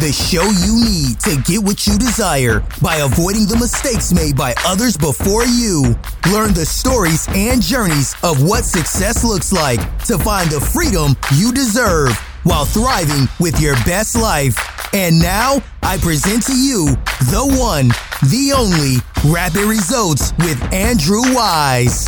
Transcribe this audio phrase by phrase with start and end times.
[0.00, 4.54] the show you need to get what you desire by avoiding the mistakes made by
[4.64, 5.96] others before you.
[6.32, 11.52] Learn the stories and journeys of what success looks like to find the freedom you
[11.52, 14.56] deserve while thriving with your best life.
[14.94, 16.86] And now I present to you
[17.30, 17.88] the one,
[18.30, 18.98] the only
[19.32, 22.06] Rapid Results with Andrew Weiss.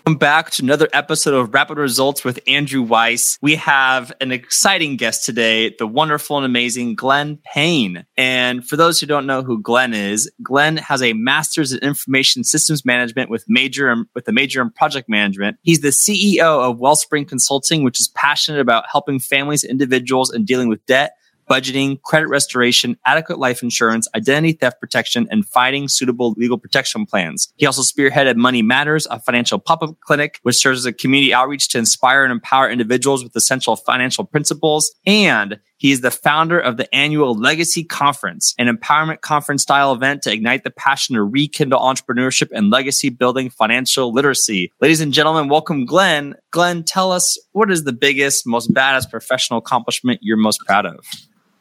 [0.00, 3.38] Welcome back to another episode of Rapid Results with Andrew Weiss.
[3.42, 8.06] We have an exciting guest today, the wonderful and amazing Glenn Payne.
[8.16, 12.44] And for those who don't know who Glenn is, Glenn has a master's in information
[12.44, 15.58] systems management with major um, with a major in project management.
[15.60, 20.70] He's the CEO of WealthSpring Consulting, which is passionate about helping families, individuals, and dealing
[20.70, 21.12] with debt
[21.50, 27.52] budgeting, credit restoration, adequate life insurance, identity theft protection, and finding suitable legal protection plans.
[27.56, 31.78] He also spearheaded MoneyMatterz, a financial pop-up clinic, which serves as a community outreach to
[31.78, 34.94] inspire and empower individuals with essential financial principles.
[35.04, 40.22] And he is the founder of the annual Legacy Conference, an empowerment conference style event
[40.22, 44.72] to ignite the passion to rekindle entrepreneurship and legacy building financial literacy.
[44.80, 46.36] Ladies and gentlemen, welcome Glenn.
[46.50, 50.98] Glenn, tell us what is the biggest, most badass professional accomplishment you're most proud of?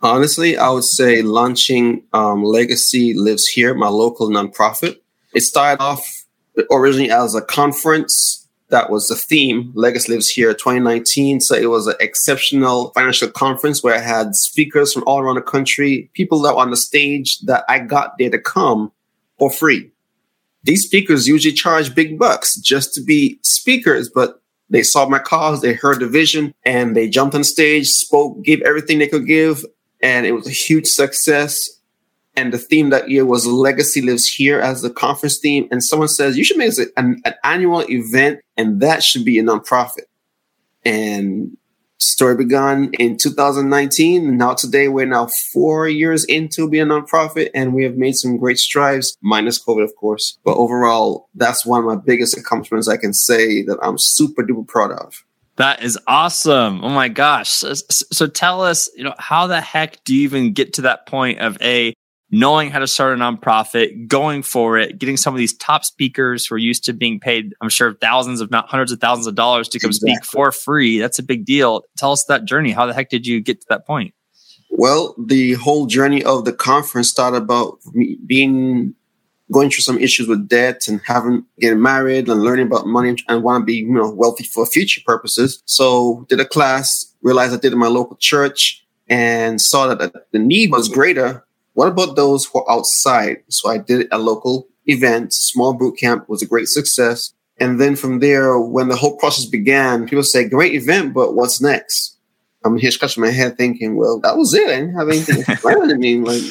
[0.01, 4.97] Honestly, I would say launching um, Legacy Lives Here, my local nonprofit.
[5.33, 6.25] It started off
[6.71, 11.41] originally as a conference that was the theme, Legacy Lives Here 2019.
[11.41, 15.41] So it was an exceptional financial conference where I had speakers from all around the
[15.41, 18.91] country, people that were on the stage that I got there to come
[19.37, 19.91] for free.
[20.63, 25.61] These speakers usually charge big bucks just to be speakers, but they saw my cause,
[25.61, 29.65] they heard the vision, and they jumped on stage, spoke, gave everything they could give,
[30.01, 31.69] and it was a huge success.
[32.35, 35.67] And the theme that year was Legacy Lives Here as the conference theme.
[35.71, 39.39] And someone says you should make it an, an annual event, and that should be
[39.39, 40.05] a nonprofit.
[40.85, 41.57] And
[41.99, 44.37] story begun in 2019.
[44.37, 48.37] Now today we're now four years into being a nonprofit, and we have made some
[48.37, 50.37] great strides, minus COVID, of course.
[50.45, 54.67] But overall, that's one of my biggest accomplishments I can say that I'm super duper
[54.67, 55.23] proud of.
[55.59, 56.85] That is awesome.
[56.85, 57.49] Oh my gosh.
[57.49, 61.05] So, so, tell us, you know, how the heck do you even get to that
[61.05, 61.93] point of a
[62.31, 66.45] knowing how to start a nonprofit, going for it, getting some of these top speakers
[66.45, 69.35] who are used to being paid, I'm sure thousands, if not hundreds of thousands of
[69.35, 70.15] dollars to come exactly.
[70.15, 70.97] speak for free.
[70.97, 71.81] That's a big deal.
[71.97, 72.71] Tell us that journey.
[72.71, 74.13] How the heck did you get to that point?
[74.69, 78.95] Well, the whole journey of the conference started about me being
[79.51, 83.43] going through some issues with debt and having getting married and learning about money and
[83.43, 85.61] want to be you know wealthy for future purposes.
[85.65, 90.39] So did a class, realized I did in my local church, and saw that the
[90.39, 91.45] need was greater.
[91.73, 93.37] What about those who are outside?
[93.49, 97.33] So I did a local event, small boot camp was a great success.
[97.59, 101.61] And then from there, when the whole process began, people say, great event, but what's
[101.61, 102.17] next?
[102.65, 104.67] I'm here scratching my head thinking, well, that was it.
[104.67, 105.91] I didn't have anything planned.
[105.91, 106.41] I mean, like,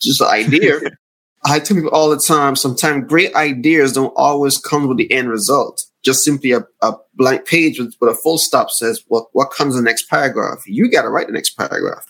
[0.00, 0.80] just an idea.
[1.44, 5.30] I tell people all the time, sometimes great ideas don't always come with the end
[5.30, 5.84] result.
[6.02, 9.76] Just simply a, a blank page with, with, a full stop says, what, what comes
[9.76, 10.62] in the next paragraph?
[10.66, 12.06] You got to write the next paragraph.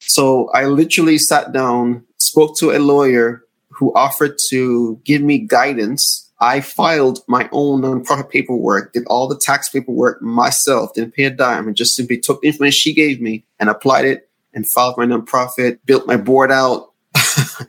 [0.00, 6.30] So I literally sat down, spoke to a lawyer who offered to give me guidance.
[6.40, 11.30] I filed my own nonprofit paperwork, did all the tax paperwork myself, didn't pay a
[11.30, 14.96] dime, and just simply took the information she gave me and applied it and filed
[14.96, 16.89] my nonprofit, built my board out,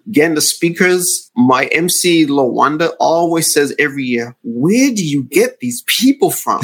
[0.07, 5.83] Again, the speakers, my MC Lawanda always says every year, where do you get these
[5.87, 6.61] people from?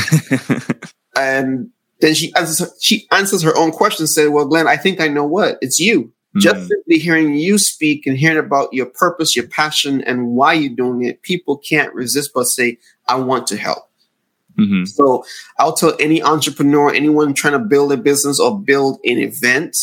[1.16, 5.02] and then she answers, she answers her own question and said, well, Glenn, I think
[5.02, 5.58] I know what.
[5.62, 6.04] It's you.
[6.04, 6.40] Mm-hmm.
[6.40, 10.76] Just simply hearing you speak and hearing about your purpose, your passion, and why you're
[10.76, 12.78] doing it, people can't resist but say,
[13.08, 13.90] I want to help.
[14.60, 14.86] Mm-hmm.
[14.86, 15.24] So
[15.60, 19.78] I'll tell any entrepreneur, anyone trying to build a business or build an event,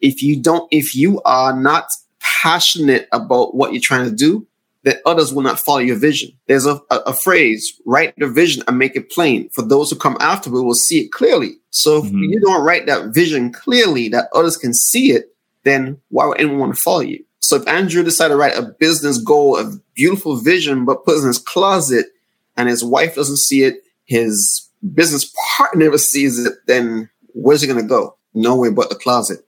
[0.00, 1.90] if you don't, if you are not
[2.20, 4.46] passionate about what you're trying to do,
[4.84, 6.30] that others will not follow your vision.
[6.46, 9.48] There's a, a, a, phrase, write the vision and make it plain.
[9.50, 11.56] For those who come afterward will see it clearly.
[11.70, 12.24] So if mm-hmm.
[12.24, 15.34] you don't write that vision clearly that others can see it,
[15.64, 17.22] then why would anyone want to follow you?
[17.40, 21.28] So if Andrew decided to write a business goal, a beautiful vision, but puts in
[21.28, 22.06] his closet
[22.56, 27.66] and his wife doesn't see it, his business partner never sees it, then where's it
[27.66, 28.16] going to go?
[28.34, 29.40] Nowhere but the closet.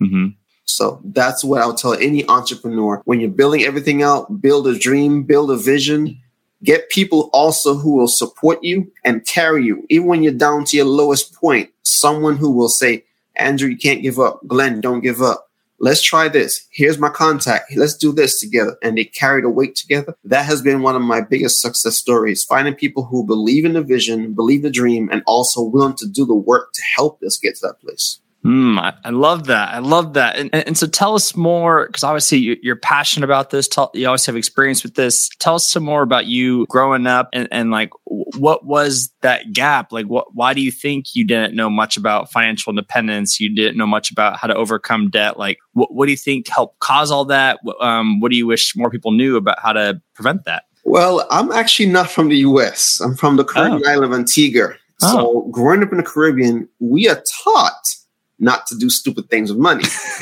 [0.00, 0.28] Mm-hmm.
[0.68, 3.00] So that's what I'll tell any entrepreneur.
[3.04, 6.20] When you're building everything out, build a dream, build a vision,
[6.62, 9.86] get people also who will support you and carry you.
[9.88, 13.04] Even when you're down to your lowest point, someone who will say,
[13.36, 14.40] Andrew, you can't give up.
[14.46, 15.48] Glenn, don't give up.
[15.80, 16.66] let's try this.
[16.70, 17.74] Here's my contact.
[17.76, 18.76] Let's do this together.
[18.82, 20.16] And they carry the weight together.
[20.24, 22.44] That has been one of my biggest success stories.
[22.44, 26.26] Finding people who believe in the vision, believe the dream, and also willing to do
[26.26, 28.20] the work to help us get to that place.
[28.44, 29.74] Mm, I, I, love that.
[29.74, 30.36] I love that.
[30.36, 33.66] And, and, and so tell us more, because obviously you, are passionate about this.
[33.66, 35.28] Tell, you always have experience with this.
[35.40, 39.92] Tell us some more about you growing up and, and like what was that gap?
[39.92, 43.40] Like, what, why do you think you didn't know much about financial independence?
[43.40, 45.38] You didn't know much about how to overcome debt.
[45.38, 47.58] Like, what, what do you think helped cause all that?
[47.80, 50.64] Um, what do you wish more people knew about how to prevent that?
[50.84, 53.00] Well, I'm actually not from the US.
[53.00, 53.90] I'm from the Caribbean oh.
[53.90, 54.74] island of Antigua.
[55.02, 55.12] Oh.
[55.12, 57.97] So, growing up in the Caribbean, we are taught
[58.38, 59.84] not to do stupid things with money.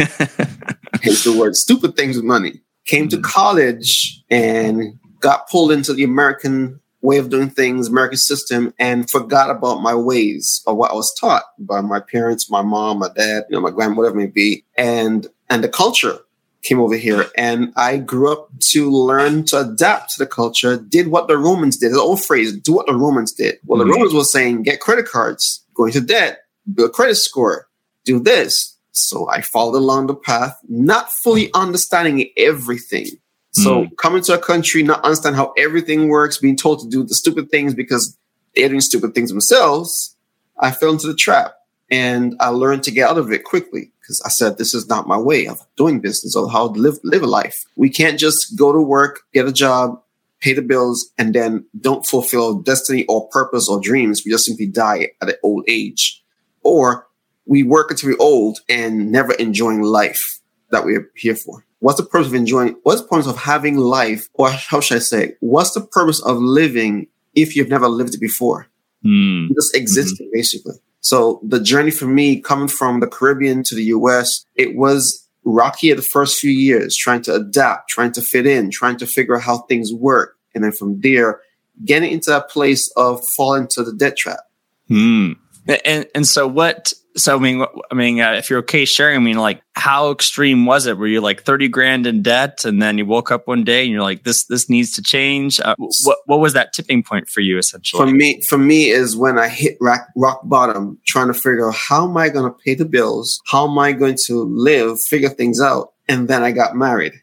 [1.03, 2.61] Hence the word stupid things with money.
[2.87, 3.23] Came to mm.
[3.23, 9.51] college and got pulled into the American way of doing things, American system, and forgot
[9.51, 13.45] about my ways or what I was taught by my parents, my mom, my dad,
[13.49, 14.65] you know, my grandma, whatever it may be.
[14.77, 16.19] And and the culture
[16.63, 21.09] came over here and I grew up to learn to adapt to the culture, did
[21.09, 21.93] what the Romans did.
[21.93, 23.59] The old phrase, do what the Romans did.
[23.65, 23.89] Well, mm-hmm.
[23.89, 26.41] the Romans were saying get credit cards, go into debt,
[26.75, 27.66] build a credit score,
[28.07, 28.75] do this.
[28.93, 33.09] So I followed along the path, not fully understanding everything.
[33.53, 33.97] So mm.
[33.99, 37.51] coming to a country, not understand how everything works, being told to do the stupid
[37.51, 38.17] things because
[38.55, 40.17] they're doing stupid things themselves,
[40.59, 41.53] I fell into the trap.
[41.89, 45.07] And I learned to get out of it quickly because I said, this is not
[45.07, 47.65] my way of doing business or how to live, live a life.
[47.77, 50.03] We can't just go to work, get a job,
[50.41, 54.23] pay the bills, and then don't fulfill destiny or purpose or dreams.
[54.25, 56.23] We just simply die at an old age.
[56.63, 57.06] Or
[57.47, 60.41] we work until we're old and never enjoying life
[60.71, 61.65] that we're here for.
[61.81, 62.77] What's the purpose of enjoying?
[62.83, 64.29] What's the purpose of having life?
[64.35, 65.35] Or how should I say?
[65.41, 68.67] What's the purpose of living if you've never lived it before?
[69.05, 69.49] Mm.
[69.55, 70.37] Just existing, mm-hmm.
[70.37, 70.75] basically.
[71.01, 75.93] So the journey for me coming from the Caribbean to the US, it was rocky
[75.93, 79.43] the first few years, trying to adapt, trying to fit in, trying to figure out
[79.43, 80.37] how things work.
[80.55, 81.41] And then from there,
[81.85, 84.41] getting into that place of falling to the debt trap.
[84.91, 85.37] Mm.
[85.85, 89.21] And, and so what so I mean, I mean, uh, if you're okay sharing, I
[89.21, 90.99] mean, like, how extreme was it?
[90.99, 93.93] Were you like thirty grand in debt, and then you woke up one day and
[93.93, 95.75] you're like, "This, this needs to change." Uh,
[96.05, 98.01] what, what was that tipping point for you, essentially?
[98.01, 101.75] For me, for me, is when I hit rock, rock bottom, trying to figure out
[101.75, 105.31] how am I going to pay the bills, how am I going to live, figure
[105.31, 107.15] things out, and then I got married.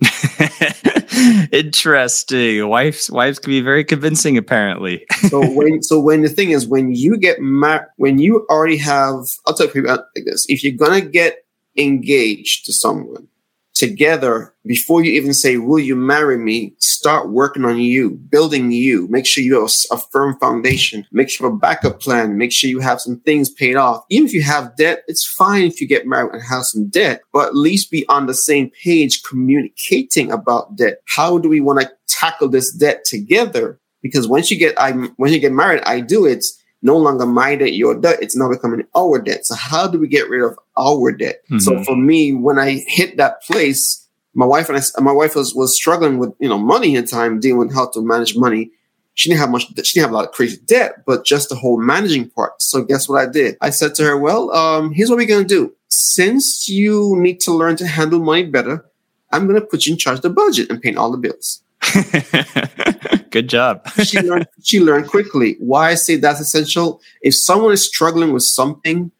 [1.52, 2.68] Interesting.
[2.68, 5.06] Wives wives can be very convincing, apparently.
[5.28, 9.24] so when so when the thing is when you get married, when you already have,
[9.46, 11.44] I'll tell you like this: if you're gonna get
[11.76, 13.28] engaged to someone,
[13.76, 16.74] together before you even say, Will you marry me?
[16.78, 19.06] Start working on you, building you.
[19.08, 21.06] Make sure you have a, firm foundation.
[21.12, 22.38] Make sure you have a backup plan.
[22.38, 24.04] Make sure you have some things paid off.
[24.08, 27.22] Even if you have debt, it's fine if you get married and have some debt,
[27.32, 31.02] but at least be on the same page communicating about debt.
[31.06, 33.78] How do we want to tackle this debt together?
[34.02, 36.44] Because once you get, I, when you get married, I do it
[36.82, 38.18] no longer my debt, your debt.
[38.22, 39.44] It's now becoming our debt.
[39.44, 41.42] So how do we get rid of our debt?
[41.44, 41.58] Mm-hmm.
[41.58, 45.54] So for me, when I hit that place, my wife and I, my wife was,
[45.54, 48.70] was struggling with, you know, money in time, dealing with how to manage money.
[49.14, 51.54] She didn't have much, she didn't have a lot of crazy debt, but just the
[51.54, 52.60] whole managing part.
[52.60, 53.56] So guess what I did?
[53.62, 55.74] I said to her, well, um, here's what we're going to do.
[55.88, 58.84] Since you need to learn to handle money better,
[59.32, 61.62] I'm going to put you in charge of the budget and paying all the bills.
[63.30, 63.88] Good job.
[64.02, 65.56] she learned she learned quickly.
[65.58, 67.00] Why I say that's essential.
[67.22, 69.10] If someone is struggling with something,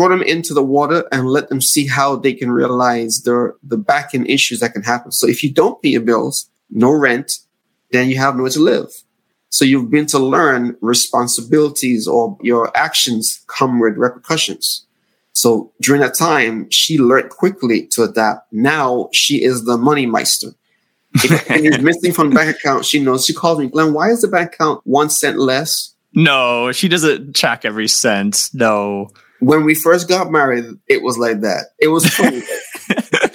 [0.00, 3.76] throw them into the water and let them see how they can realize the the
[3.76, 5.12] back end issues that can happen.
[5.12, 7.40] So if you don't pay your bills, no rent,
[7.90, 8.90] then you have nowhere to live.
[9.50, 14.86] So you've been to learn responsibilities or your actions come with repercussions.
[15.32, 18.50] So during that time, she learned quickly to adapt.
[18.52, 20.52] Now she is the money meister.
[21.14, 23.26] If he's missing from the bank account, she knows.
[23.26, 25.94] She calls me, Glenn, why is the bank account one cent less?
[26.14, 28.48] No, she doesn't check every cent.
[28.54, 29.10] No.
[29.40, 31.66] When we first got married, it was like that.
[31.78, 32.42] It was funny.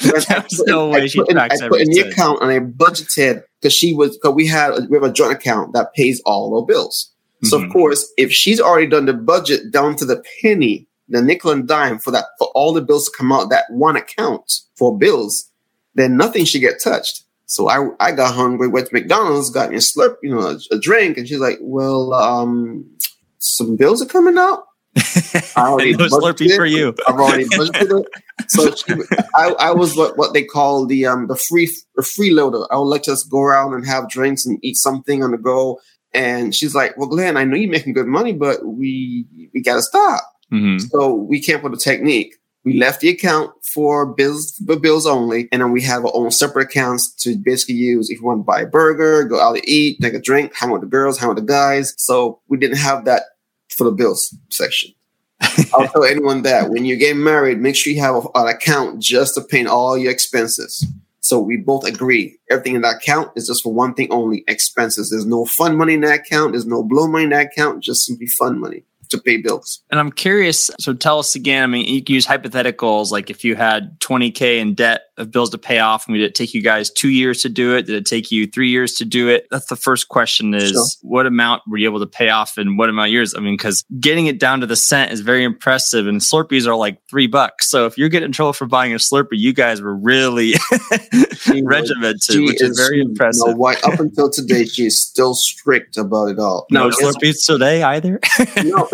[0.01, 3.93] There's no way she tracks I put in the account and I budgeted because she
[3.93, 7.11] was because we had we have a joint account that pays all our bills.
[7.37, 7.47] Mm-hmm.
[7.47, 7.71] So of mm-hmm.
[7.71, 11.99] course, if she's already done the budget down to the penny, the nickel and dime
[11.99, 15.49] for that for all the bills to come out that one account for bills,
[15.95, 17.23] then nothing should get touched.
[17.47, 20.75] So I I got hungry, went to McDonald's, got me a slurp, you know, a,
[20.75, 22.85] a drink, and she's like, "Well, um,
[23.39, 24.63] some bills are coming out."
[24.97, 26.95] I already Slurpee for you.
[27.07, 28.49] I've already budgeted it.
[28.49, 28.93] So she,
[29.35, 32.65] I, I was what, what they call the um the free the freeloader.
[32.71, 35.37] I would like to just go around and have drinks and eat something on the
[35.37, 35.79] go.
[36.13, 39.81] And she's like, "Well, Glenn, I know you're making good money, but we we gotta
[39.81, 40.23] stop.
[40.51, 40.77] Mm-hmm.
[40.87, 42.35] So we came up with a technique.
[42.63, 46.31] We left the account for bills for bills only, and then we have our own
[46.31, 49.69] separate accounts to basically use if you want to buy a burger, go out to
[49.69, 51.93] eat, take a drink, hang with the girls, hang with the guys.
[51.97, 53.23] So we didn't have that
[53.75, 54.91] for the bills section.
[55.73, 59.35] I'll tell anyone that when you get married, make sure you have an account just
[59.35, 60.85] to pay all your expenses.
[61.19, 65.09] So we both agree everything in that account is just for one thing only expenses.
[65.09, 66.51] There's no fun money in that account.
[66.51, 67.83] There's no blow money in that account.
[67.83, 69.81] Just simply fun money to pay bills.
[69.89, 70.69] And I'm curious.
[70.79, 71.63] So tell us again.
[71.63, 75.49] I mean, you can use hypotheticals like if you had 20K in debt of bills
[75.51, 77.83] to pay off, I mean, did it take you guys two years to do it?
[77.83, 79.47] Did it take you three years to do it?
[79.51, 80.85] That's the first question is sure.
[81.01, 83.35] what amount were you able to pay off in what amount of years?
[83.35, 86.75] I mean, because getting it down to the cent is very impressive and Slurpees are
[86.75, 87.69] like three bucks.
[87.69, 90.53] So if you're getting in trouble for buying a Slurpee, you guys were really
[91.63, 93.47] regimented, she which is, is very impressive.
[93.47, 96.65] No, why, up until today, she is still strict about it all.
[96.71, 98.19] No, no Slurpees today either?
[98.63, 98.87] no.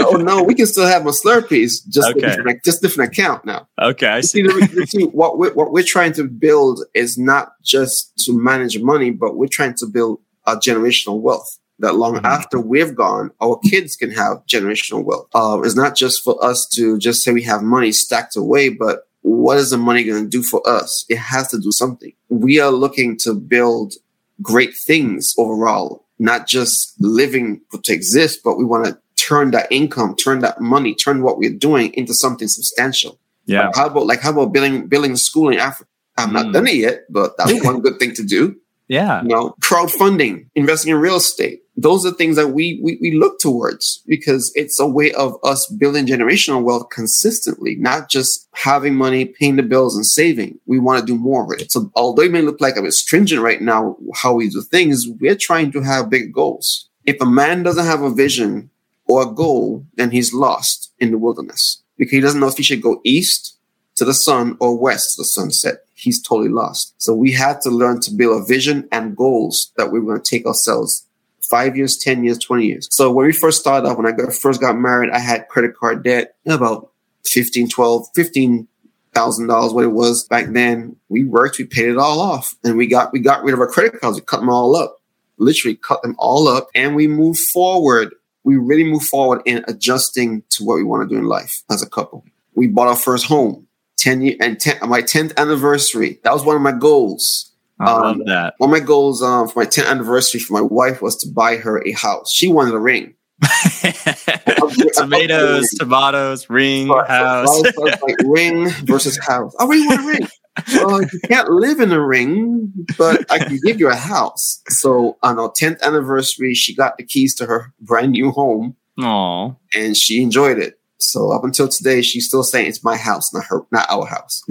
[0.00, 2.20] oh no, we can still have my Slurpees, just okay.
[2.20, 3.68] different, just different account now.
[3.80, 4.48] Okay, I see.
[4.86, 9.36] see what we're, what we're trying to build is not just to manage money, but
[9.36, 12.26] we're trying to build a generational wealth that long mm-hmm.
[12.26, 15.28] after we've gone, our kids can have generational wealth.
[15.34, 19.06] Uh, it's not just for us to just say we have money stacked away, but
[19.22, 21.04] what is the money going to do for us?
[21.08, 22.12] It has to do something.
[22.28, 23.94] We are looking to build
[24.42, 30.16] great things overall, not just living to exist, but we want to turn that income,
[30.16, 33.18] turn that money, turn what we're doing into something substantial.
[33.48, 33.66] Yeah.
[33.66, 35.88] Like how about like how about building building school in Africa?
[36.16, 36.34] I've mm.
[36.34, 38.56] not done it yet, but that's one good thing to do.
[38.88, 39.22] Yeah.
[39.22, 41.62] You know, crowdfunding, investing in real estate.
[41.76, 45.66] Those are things that we, we we look towards because it's a way of us
[45.66, 50.58] building generational wealth consistently, not just having money, paying the bills and saving.
[50.66, 51.70] We want to do more of it.
[51.70, 55.06] So although it may look like a bit stringent right now how we do things,
[55.20, 56.88] we're trying to have big goals.
[57.06, 58.70] If a man doesn't have a vision
[59.06, 62.62] or a goal, then he's lost in the wilderness because he doesn't know if he
[62.62, 63.56] should go east
[63.96, 65.84] to the sun or west to the sunset.
[65.94, 66.94] He's totally lost.
[67.02, 70.30] So we had to learn to build a vision and goals that we're going to
[70.30, 71.04] take ourselves
[71.42, 72.88] five years, 10 years, 20 years.
[72.90, 75.76] So when we first started off, when I got, first got married, I had credit
[75.76, 76.90] card debt about
[77.24, 78.68] 15, 12, 15
[79.14, 80.94] thousand dollars what it was back then.
[81.08, 83.66] We worked, we paid it all off and we got, we got rid of our
[83.66, 84.16] credit cards.
[84.16, 85.00] We cut them all up,
[85.38, 88.14] literally cut them all up and we moved forward
[88.48, 91.82] we really move forward in adjusting to what we want to do in life as
[91.82, 92.24] a couple.
[92.54, 93.66] We bought our first home,
[93.98, 96.18] 10 year and 10, my 10th anniversary.
[96.24, 97.52] That was one of my goals.
[97.78, 98.54] I um, love that.
[98.56, 101.56] One of my goals um, for my 10th anniversary for my wife was to buy
[101.56, 102.32] her a house.
[102.32, 103.12] She wanted a ring.
[104.94, 107.54] Tomatoes, tomatoes, ring, house.
[107.54, 109.54] So, so like ring versus house.
[109.60, 110.28] I really want a ring
[110.74, 114.62] well, you can't live in a ring, but I can give you a house.
[114.68, 118.76] So on our 10th anniversary, she got the keys to her brand new home.
[118.98, 119.56] Aww.
[119.74, 120.78] And she enjoyed it.
[120.98, 124.42] So up until today, she's still saying it's my house, not her, not our house.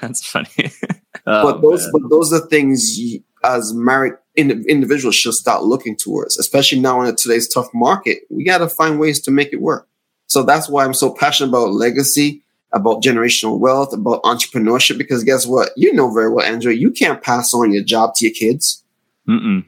[0.00, 0.48] That's funny.
[1.26, 1.90] oh, but those, man.
[1.92, 7.16] but those are things you, as married individuals should start looking towards, especially now in
[7.16, 8.20] today's tough market.
[8.30, 9.88] We got to find ways to make it work.
[10.26, 15.46] So that's why I'm so passionate about legacy about generational wealth, about entrepreneurship, because guess
[15.46, 15.70] what?
[15.76, 18.84] You know very well, Andrew, you can't pass on your job to your kids.
[19.28, 19.64] Mm-mm.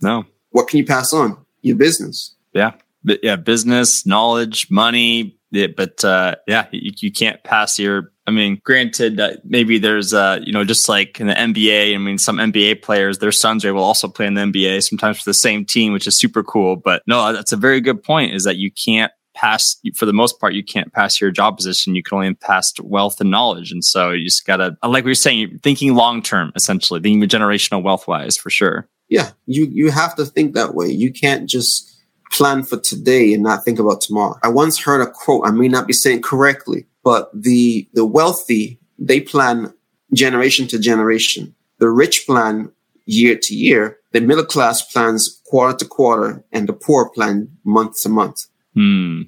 [0.00, 0.24] No.
[0.50, 1.36] What can you pass on?
[1.62, 2.34] Your business.
[2.52, 2.72] Yeah.
[3.04, 3.36] But yeah.
[3.36, 5.34] Business, knowledge, money.
[5.50, 10.12] Yeah, but uh, yeah, you, you can't pass your I mean, granted, uh, maybe there's,
[10.12, 13.64] uh, you know, just like in the NBA, I mean, some NBA players, their sons
[13.64, 16.18] are able to also play in the NBA, sometimes for the same team, which is
[16.18, 16.76] super cool.
[16.76, 20.40] But no, that's a very good point is that you can't pass for the most
[20.40, 21.94] part you can't pass your job position.
[21.94, 23.70] You can only pass wealth and knowledge.
[23.70, 27.26] And so you just gotta uh, like we were saying thinking long term essentially thinking
[27.28, 28.88] generational wealth wise for sure.
[29.08, 30.88] Yeah you you have to think that way.
[30.88, 31.94] You can't just
[32.32, 34.36] plan for today and not think about tomorrow.
[34.42, 38.78] I once heard a quote i may not be saying correctly but the the wealthy
[38.98, 39.72] they plan
[40.12, 41.54] generation to generation.
[41.78, 42.72] The rich plan
[43.06, 43.98] year to year.
[44.12, 48.46] The middle class plans quarter to quarter and the poor plan month to month
[48.78, 49.22] Hmm.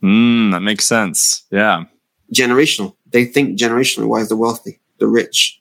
[0.00, 0.50] Hmm.
[0.52, 1.44] That makes sense.
[1.50, 1.84] Yeah.
[2.32, 2.94] Generational.
[3.06, 4.06] They think generationally.
[4.06, 5.60] Why is the wealthy, the rich,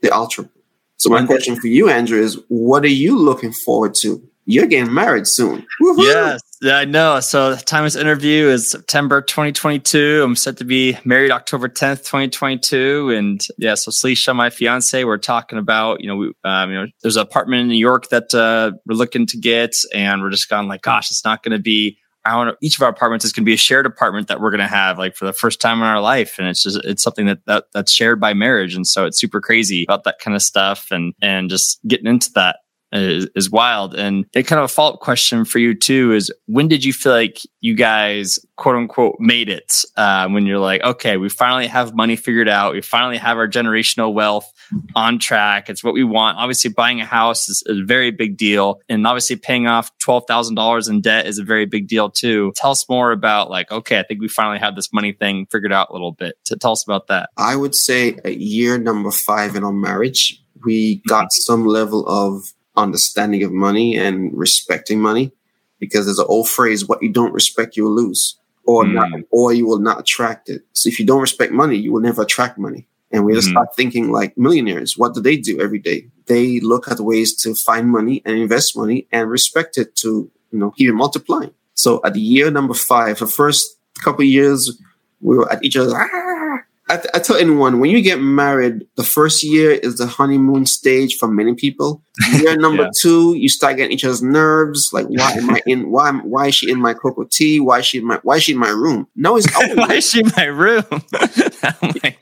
[0.00, 0.48] the ultra?
[0.96, 4.26] So my question for you, Andrew, is what are you looking forward to?
[4.44, 5.66] You're getting married soon.
[5.80, 6.02] Woo-hoo!
[6.02, 7.20] Yes, yeah, I know.
[7.20, 10.22] So the time of this interview is September 2022.
[10.24, 13.10] I'm set to be married October 10th, 2022.
[13.10, 16.86] And yeah, so Salisha, my fiance, we're talking about, you know, we, um, you know,
[17.02, 20.48] there's an apartment in New York that uh, we're looking to get, and we're just
[20.48, 23.32] going like, gosh, it's not going to be I want each of our apartments is
[23.32, 25.60] going to be a shared apartment that we're going to have like for the first
[25.60, 26.38] time in our life.
[26.38, 28.74] And it's just, it's something that, that that's shared by marriage.
[28.74, 32.30] And so it's super crazy about that kind of stuff and, and just getting into
[32.34, 32.60] that.
[32.92, 33.94] Is, is wild.
[33.94, 36.92] And a kind of a follow up question for you too is when did you
[36.92, 39.84] feel like you guys quote unquote made it?
[39.96, 42.74] Uh, when you're like, okay, we finally have money figured out.
[42.74, 44.50] We finally have our generational wealth
[44.94, 45.68] on track.
[45.68, 46.38] It's what we want.
[46.38, 48.80] Obviously, buying a house is a very big deal.
[48.88, 52.52] And obviously, paying off $12,000 in debt is a very big deal too.
[52.56, 55.72] Tell us more about, like, okay, I think we finally have this money thing figured
[55.72, 56.36] out a little bit.
[56.46, 57.30] To tell us about that.
[57.36, 61.52] I would say a year number five in our marriage, we got mm-hmm.
[61.52, 65.32] some level of understanding of money and respecting money
[65.78, 68.94] because there's an old phrase, what you don't respect, you will lose or mm.
[68.94, 70.62] not, or you will not attract it.
[70.72, 72.86] So if you don't respect money, you will never attract money.
[73.10, 73.54] And we just mm-hmm.
[73.54, 74.96] start thinking like millionaires.
[74.96, 76.06] What do they do every day?
[76.26, 80.58] They look at ways to find money and invest money and respect it to, you
[80.58, 81.52] know, keep it multiplying.
[81.74, 84.78] So at the year number five, the first couple years,
[85.20, 85.94] we were at each other.
[85.94, 86.60] Ah!
[86.92, 91.16] I, I, tell anyone when you get married, the first year is the honeymoon stage
[91.16, 92.02] for many people.
[92.34, 92.90] Year number yeah.
[93.00, 94.90] two, you start getting each other's nerves.
[94.92, 95.90] Like, why am I in?
[95.90, 97.60] Why why is she in my cocoa tea?
[97.60, 99.08] Why is she in my Why is she in my room?
[99.16, 100.84] No, it's why is she in my room?
[100.90, 102.16] oh my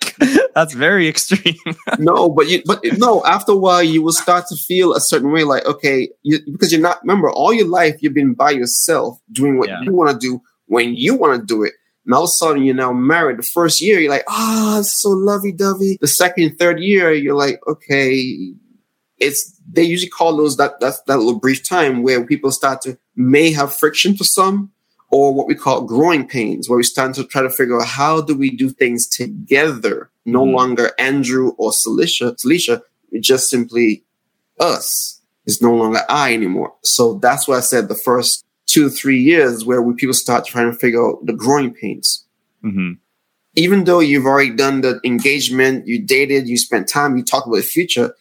[0.55, 1.57] that's very extreme.
[1.99, 3.25] no, but you, but no.
[3.25, 6.71] After a while, you will start to feel a certain way, like okay, you, because
[6.71, 7.01] you're not.
[7.03, 9.81] Remember, all your life you've been by yourself doing what yeah.
[9.83, 11.73] you want to do when you want to do it.
[12.11, 13.39] And all of a sudden, you're now married.
[13.39, 15.97] The first year, you're like, ah, oh, so lovey dovey.
[16.01, 18.53] The second, third year, you're like, okay,
[19.19, 22.99] it's they usually call those that that that little brief time where people start to
[23.15, 24.73] may have friction for some,
[25.13, 28.21] or what we call growing pains, where we start to try to figure out how
[28.21, 32.83] do we do things together, no mm longer Andrew or Celicia, Celicia,
[33.21, 34.03] just simply
[34.59, 35.21] us.
[35.47, 36.75] It's no longer I anymore.
[36.83, 40.45] So that's why I said the first two or three years where we, people start
[40.45, 42.25] trying to figure out the growing pains.
[42.65, 42.93] Mm-hmm.
[43.57, 47.57] Even though you've already done the engagement, you dated, you spent time, you talk about
[47.57, 48.15] the future,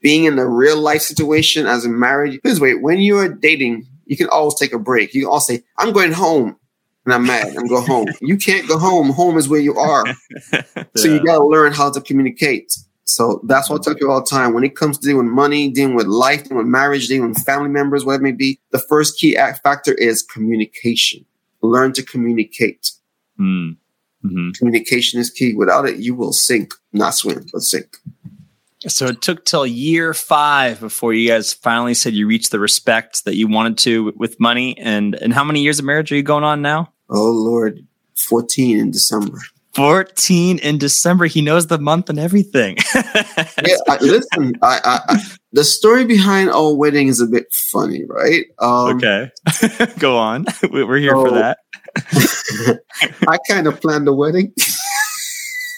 [0.00, 4.16] being in a real life situation as a marriage, this way, when you're dating, you
[4.16, 5.12] can always take a break.
[5.12, 6.56] You can all say, I'm going home
[7.04, 7.54] and I'm mad.
[7.56, 8.08] I'm going home.
[8.22, 9.10] you can't go home.
[9.10, 10.04] Home is where you are.
[10.52, 10.62] yeah.
[10.96, 12.74] So you got to learn how to communicate.
[13.04, 14.54] So that's what I tell people all the time.
[14.54, 17.44] When it comes to dealing with money, dealing with life, dealing with marriage, dealing with
[17.44, 21.24] family members, whatever it may be, the first key factor is communication.
[21.60, 22.92] Learn to communicate.
[23.38, 23.76] Mm.
[24.24, 24.50] Mm-hmm.
[24.52, 25.52] Communication is key.
[25.54, 27.98] Without it, you will sink, not swim, but sink.
[28.86, 33.24] So it took till year five before you guys finally said you reached the respect
[33.24, 34.78] that you wanted to with money.
[34.78, 36.92] And and how many years of marriage are you going on now?
[37.08, 39.38] Oh Lord, fourteen in December.
[39.74, 41.26] 14 in December.
[41.26, 42.76] He knows the month and everything.
[42.94, 48.44] yeah, I, listen, I, I, the story behind our wedding is a bit funny, right?
[48.58, 49.30] Um, okay.
[49.98, 50.46] Go on.
[50.70, 51.58] We're here so, for that.
[53.28, 54.52] I kind of planned the wedding.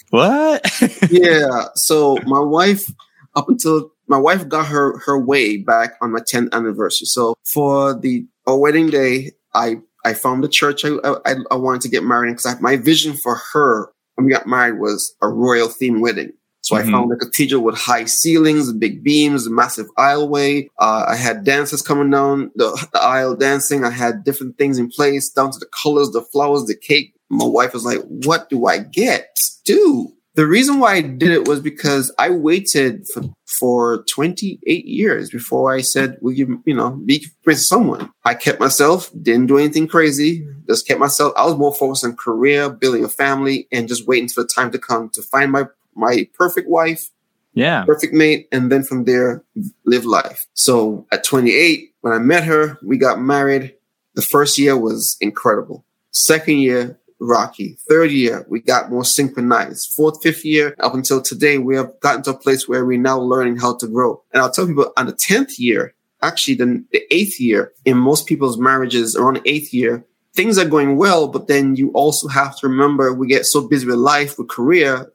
[0.09, 0.65] what?
[1.09, 1.65] yeah.
[1.75, 2.87] So my wife,
[3.35, 7.05] up until my wife got her her way back on my 10th anniversary.
[7.05, 10.91] So for the our wedding day, I I found the church I,
[11.25, 14.47] I, I wanted to get married in because my vision for her when we got
[14.47, 16.31] married was a royal theme wedding.
[16.61, 16.87] So mm-hmm.
[16.87, 20.67] I found a cathedral with high ceilings, big beams, massive aisleway.
[20.79, 23.83] Uh, I had dancers coming down the, the, aisle dancing.
[23.83, 27.13] I had different things in place, down to the colors, the flowers, the cake.
[27.29, 31.47] My wife was like, "What do I get, do?" The reason why I did it
[31.47, 36.91] was because I waited for, for 28 years before I said, will you, you know,
[36.91, 38.11] be with someone.
[38.23, 41.33] I kept myself, didn't do anything crazy, just kept myself.
[41.35, 44.69] I was more focused on career, building a family, and just waiting for the time
[44.73, 45.63] to come to find my,
[45.95, 47.09] my perfect wife,
[47.55, 49.43] yeah, perfect mate, and then from there,
[49.85, 50.45] live life.
[50.53, 53.73] So at 28, when I met her, we got married.
[54.13, 55.83] The first year was incredible.
[56.11, 57.77] Second year, rocky.
[57.89, 59.93] Third year, we got more synchronized.
[59.95, 63.19] Fourth, fifth year, up until today, we have gotten to a place where we're now
[63.19, 64.21] learning how to grow.
[64.33, 68.27] And I'll tell people on the 10th year, actually the, the eighth year, in most
[68.27, 72.57] people's marriages around the eighth year, things are going well, but then you also have
[72.59, 75.11] to remember we get so busy with life, with career,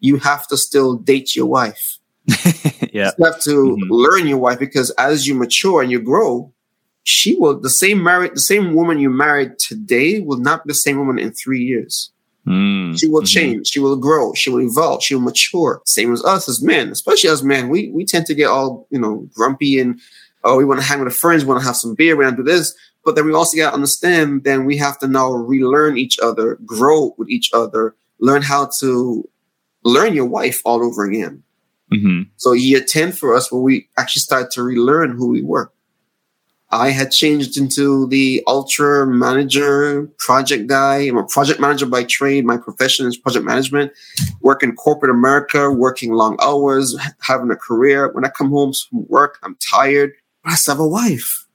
[0.00, 1.98] you have to still date your wife.
[2.92, 3.10] yeah.
[3.18, 3.90] You have to mm-hmm.
[3.90, 6.52] learn your wife because as you mature and you grow,
[7.04, 10.74] she will the same married the same woman you married today will not be the
[10.74, 12.10] same woman in three years.
[12.46, 13.26] Mm, she will mm-hmm.
[13.26, 13.68] change.
[13.68, 14.34] She will grow.
[14.34, 15.02] She will evolve.
[15.02, 15.80] She will mature.
[15.86, 17.68] Same as us as men, especially as men.
[17.68, 20.00] We we tend to get all you know grumpy and
[20.44, 21.44] oh we want to hang with our friends.
[21.44, 22.16] We want to have some beer.
[22.16, 22.74] We want to do this.
[23.04, 24.44] But then we also got to understand.
[24.44, 29.28] Then we have to now relearn each other, grow with each other, learn how to
[29.82, 31.42] learn your wife all over again.
[31.92, 32.22] Mm-hmm.
[32.36, 35.70] So year ten for us, where we actually start to relearn who we were.
[36.74, 41.02] I had changed into the ultra manager project guy.
[41.02, 42.44] I'm a project manager by trade.
[42.44, 43.92] My profession is project management.
[44.40, 48.12] Work in corporate America, working long hours, having a career.
[48.12, 50.14] When I come home from work, I'm tired.
[50.42, 51.46] But I still have a wife.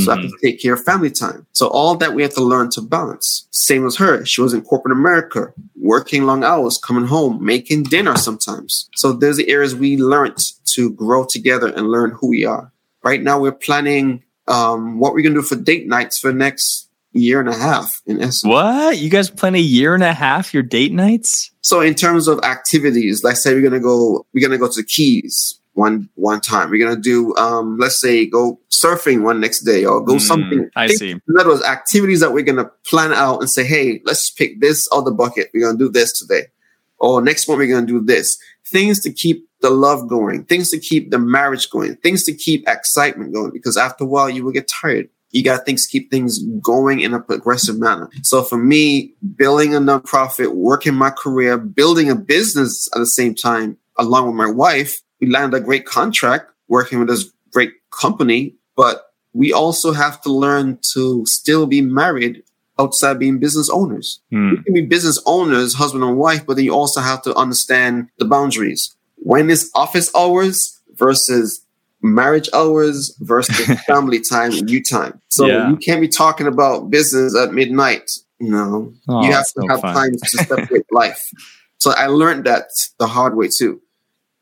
[0.00, 0.10] So mm-hmm.
[0.10, 1.46] I have to take care of family time.
[1.52, 3.48] So all that we have to learn to balance.
[3.50, 4.26] Same as her.
[4.26, 5.50] She was in corporate America,
[5.80, 8.90] working long hours, coming home, making dinner sometimes.
[8.96, 10.36] So there's the areas we learned
[10.74, 12.70] to grow together and learn who we are.
[13.02, 17.40] Right now we're planning um, what we're gonna do for date nights for next year
[17.40, 18.44] and a half in essence.
[18.44, 18.98] What?
[18.98, 21.50] You guys plan a year and a half your date nights?
[21.62, 24.86] So in terms of activities, let's say we're gonna go we're gonna go to the
[24.86, 26.70] Keys one one time.
[26.70, 30.70] We're gonna do um, let's say go surfing one next day or go mm, something.
[30.76, 31.12] I see.
[31.12, 34.88] In other words, activities that we're gonna plan out and say, hey, let's pick this
[34.92, 35.50] other bucket.
[35.54, 36.48] We're gonna do this today.
[36.98, 38.38] Or next month we're gonna do this.
[38.66, 42.68] Things to keep the love going, things to keep the marriage going, things to keep
[42.68, 45.08] excitement going, because after a while you will get tired.
[45.30, 48.08] You got things to keep things going in a progressive manner.
[48.22, 53.34] So for me, building a nonprofit, working my career, building a business at the same
[53.34, 58.54] time, along with my wife, we landed a great contract working with this great company,
[58.74, 62.42] but we also have to learn to still be married
[62.78, 64.20] outside being business owners.
[64.30, 64.50] Hmm.
[64.50, 68.08] You can be business owners, husband and wife, but then you also have to understand
[68.18, 68.96] the boundaries.
[69.22, 71.64] When is office hours versus
[72.02, 75.20] marriage hours versus family time and you time.
[75.28, 75.70] So yeah.
[75.70, 78.10] you can't be talking about business at midnight.
[78.38, 79.94] You know, oh, you have to have fun.
[79.94, 81.28] time to separate life.
[81.78, 82.66] So I learned that
[82.98, 83.80] the hard way too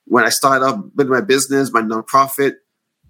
[0.07, 2.55] when I started up with my business, my nonprofit,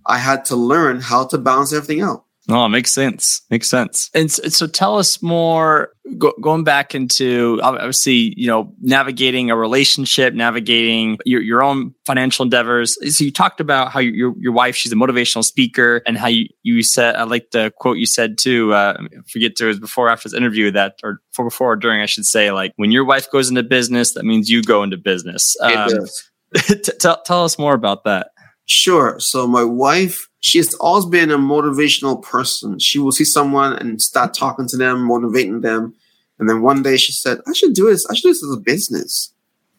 [0.07, 2.24] I had to learn how to balance everything out.
[2.48, 3.42] Oh, makes sense.
[3.50, 4.09] Makes sense.
[4.14, 5.90] And so, so tell us more.
[6.18, 12.44] Go, going back into obviously, you know, navigating a relationship, navigating your, your own financial
[12.44, 12.96] endeavors.
[13.16, 16.46] So you talked about how your your wife, she's a motivational speaker, and how you
[16.62, 18.72] you said I like the quote you said too.
[18.72, 18.96] Uh,
[19.28, 22.06] forget to it was before after this interview that or before before or during I
[22.06, 25.56] should say like when your wife goes into business, that means you go into business.
[25.61, 26.24] Um, it does
[27.00, 28.28] tell, tell us more about that.
[28.66, 29.18] Sure.
[29.20, 32.79] So my wife, she's always been a motivational person.
[32.79, 35.94] She will see someone and start talking to them, motivating them.
[36.38, 38.05] And then one day she said, I should do this.
[38.07, 39.33] I should do this as a business.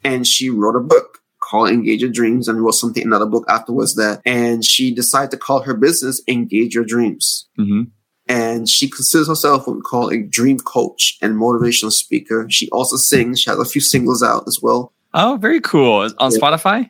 [0.04, 3.95] And she wrote a book called Engage Your Dreams and wrote something, another book afterwards
[3.95, 4.21] that.
[4.26, 7.47] And she decided to call her business Engage Your Dreams.
[7.60, 7.84] Mm-hmm.
[8.30, 12.47] And she considers herself what we call a dream coach and motivational speaker.
[12.50, 13.41] She also sings.
[13.41, 14.93] She has a few singles out as well.
[15.13, 16.10] Oh, very cool.
[16.17, 16.38] On yeah.
[16.38, 16.89] Spotify?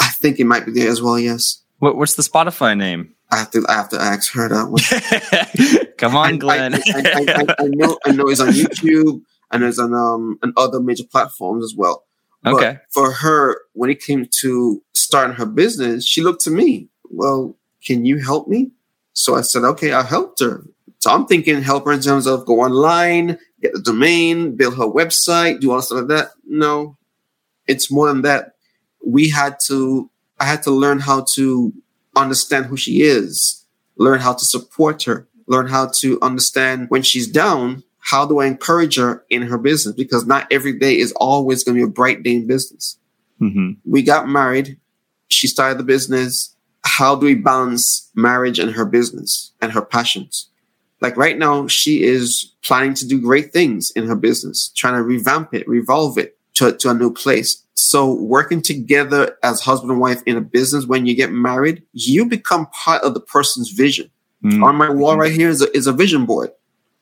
[0.00, 1.62] I think it might be there as well, yes.
[1.78, 3.14] What, what's the Spotify name?
[3.30, 5.86] I have to I have to ask her that one.
[5.98, 6.74] Come on, Glenn.
[6.74, 10.52] I, I, I, I, know I know it's on YouTube and it's on um on
[10.56, 12.04] other major platforms as well.
[12.42, 12.78] But okay.
[12.90, 16.88] for her, when it came to starting her business, she looked to me.
[17.10, 18.72] Well, can you help me?
[19.12, 20.64] So I said, okay, I helped her.
[20.98, 24.84] So I'm thinking help her in terms of go online, get the domain, build her
[24.84, 26.28] website, do all stuff like that.
[26.46, 26.96] No,
[27.66, 28.54] it's more than that.
[29.04, 31.72] We had to, I had to learn how to
[32.16, 33.64] understand who she is,
[33.96, 38.46] learn how to support her, learn how to understand when she's down, how do I
[38.46, 39.94] encourage her in her business?
[39.94, 42.98] Because not every day is always going to be a bright day in business.
[43.40, 43.72] Mm-hmm.
[43.84, 44.78] We got married.
[45.28, 46.54] She started the business.
[46.82, 50.48] How do we balance marriage and her business and her passions?
[51.00, 55.02] Like right now, she is planning to do great things in her business, trying to
[55.02, 57.64] revamp it, revolve it, to, to a new place.
[57.80, 62.26] So working together as husband and wife in a business, when you get married, you
[62.26, 64.10] become part of the person's vision.
[64.44, 64.62] Mm.
[64.62, 66.50] On my wall right here is a, is a vision board.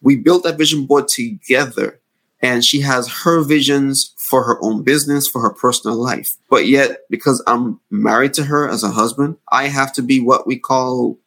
[0.03, 2.01] We built that vision board together
[2.41, 6.37] and she has her visions for her own business, for her personal life.
[6.49, 10.47] But yet, because I'm married to her as a husband, I have to be what
[10.47, 11.19] we call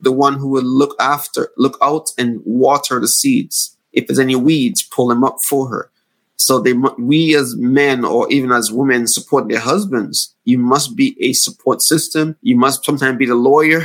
[0.00, 3.76] the one who will look after, look out and water the seeds.
[3.92, 5.90] If there's any weeds, pull them up for her.
[6.40, 10.34] So they, we as men or even as women support their husbands.
[10.44, 12.34] You must be a support system.
[12.40, 13.84] You must sometimes be the lawyer,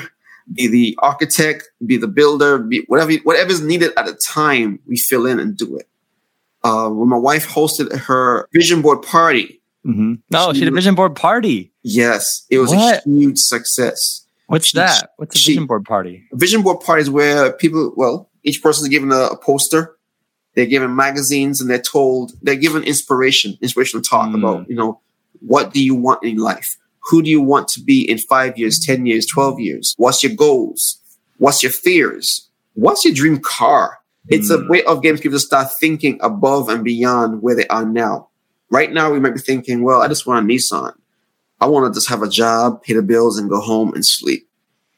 [0.54, 4.80] be the architect, be the builder, be whatever, whatever is needed at a time.
[4.88, 5.90] We fill in and do it.
[6.64, 9.62] Uh, when my wife hosted her vision board party.
[9.86, 10.14] Mm-hmm.
[10.34, 11.74] Oh, she, she, did a vision board party.
[11.84, 13.06] Yes, it was what?
[13.06, 14.26] a huge success.
[14.48, 15.12] What's she, that?
[15.18, 16.26] What's a she, vision board party?
[16.32, 19.95] vision board party is where people, well, each person is given a, a poster
[20.56, 24.38] they're given magazines and they're told, they're given inspiration, inspirational talk mm.
[24.38, 25.00] about, you know,
[25.42, 26.78] what do you want in life?
[27.10, 29.94] Who do you want to be in five years, 10 years, 12 years?
[29.98, 31.00] What's your goals?
[31.38, 32.50] What's your fears?
[32.74, 34.00] What's your dream car?
[34.30, 34.66] It's mm.
[34.66, 38.30] a way of getting people to start thinking above and beyond where they are now.
[38.72, 40.94] Right now, we might be thinking, well, I just want a Nissan.
[41.62, 44.45] I want to just have a job, pay the bills, and go home and sleep.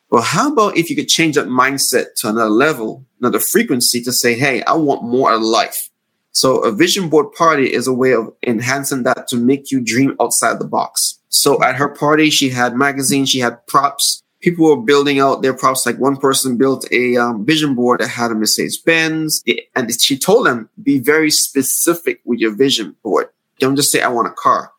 [0.10, 4.12] Well, how about if you could change that mindset to another level, another frequency to
[4.14, 5.90] say, hey, I want more of life.
[6.32, 10.16] So a vision board party is a way of enhancing that to make you dream
[10.22, 11.20] outside the box.
[11.30, 14.24] So at her party, she had magazines, she had props.
[14.40, 15.86] people were building out their props.
[15.86, 19.44] Like one person built a um, vision board that had a Mercedes Benz,
[19.76, 23.30] and she told them be very specific with your vision board.
[23.60, 24.72] Don't just say I want a car.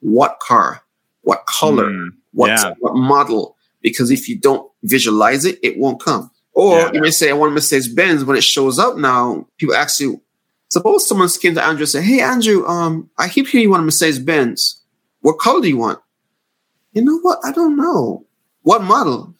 [0.00, 0.82] What car?
[1.22, 1.90] What color?
[1.90, 2.74] Mm, what yeah.
[2.80, 3.56] what model?
[3.82, 6.30] Because if you don't visualize it, it won't come.
[6.54, 6.92] Or yeah.
[6.92, 8.24] you may say I want a Mercedes Benz.
[8.24, 10.20] When it shows up now, people ask you.
[10.68, 13.82] Suppose someone came to Andrew and said, "Hey Andrew, um, I keep hearing you want
[13.82, 14.80] a Mercedes Benz.
[15.20, 15.98] What color do you want?"
[16.92, 17.38] You know what?
[17.44, 18.26] I don't know.
[18.62, 19.34] What model?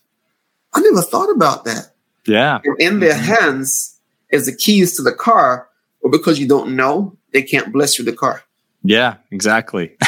[0.74, 1.92] I never thought about that.
[2.26, 2.61] Yeah.
[2.64, 3.24] And in their mm-hmm.
[3.24, 4.00] hands
[4.31, 5.68] is the keys to the car,
[6.00, 8.42] or because you don't know, they can't bless you the car.
[8.85, 9.97] Yeah, exactly.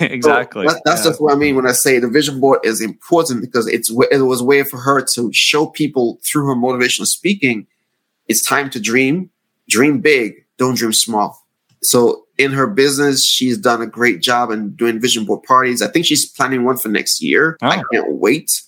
[0.00, 0.66] exactly.
[0.66, 1.10] So that, that's yeah.
[1.10, 4.18] just what I mean when I say the vision board is important because it's it
[4.22, 7.66] was a way for her to show people through her motivational speaking.
[8.28, 9.30] It's time to dream,
[9.68, 11.44] dream big, don't dream small.
[11.82, 15.82] So in her business, she's done a great job in doing vision board parties.
[15.82, 17.58] I think she's planning one for next year.
[17.62, 17.68] Oh.
[17.68, 18.62] I can't wait.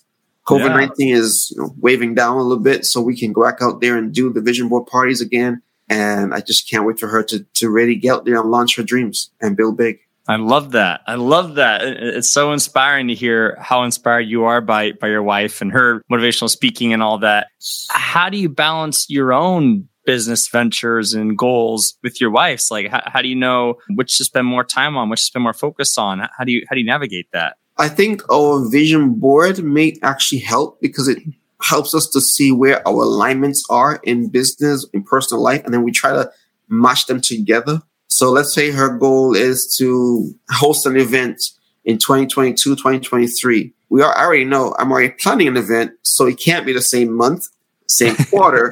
[0.45, 1.15] COVID nineteen yeah.
[1.15, 3.97] is you know, waving down a little bit, so we can go back out there
[3.97, 5.61] and do the vision board parties again.
[5.89, 8.75] And I just can't wait for her to to really get out there and launch
[8.77, 9.99] her dreams and build big.
[10.27, 11.01] I love that.
[11.05, 11.83] I love that.
[11.83, 16.01] It's so inspiring to hear how inspired you are by by your wife and her
[16.11, 17.47] motivational speaking and all that.
[17.89, 23.01] How do you balance your own business ventures and goals with your wife's like how,
[23.05, 25.97] how do you know which to spend more time on which to spend more focus
[25.97, 29.97] on how do you how do you navigate that i think our vision board may
[30.03, 31.19] actually help because it
[31.63, 35.83] helps us to see where our alignments are in business in personal life and then
[35.83, 36.31] we try to
[36.69, 41.41] match them together so let's say her goal is to host an event
[41.85, 46.39] in 2022 2023 we are, I already know I'm already planning an event, so it
[46.39, 47.47] can't be the same month
[47.87, 48.69] same quarter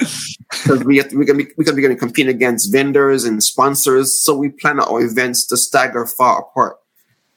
[0.50, 4.20] because we we're gonna be we're going to compete against vendors and sponsors.
[4.20, 6.78] So we plan our events to stagger far apart.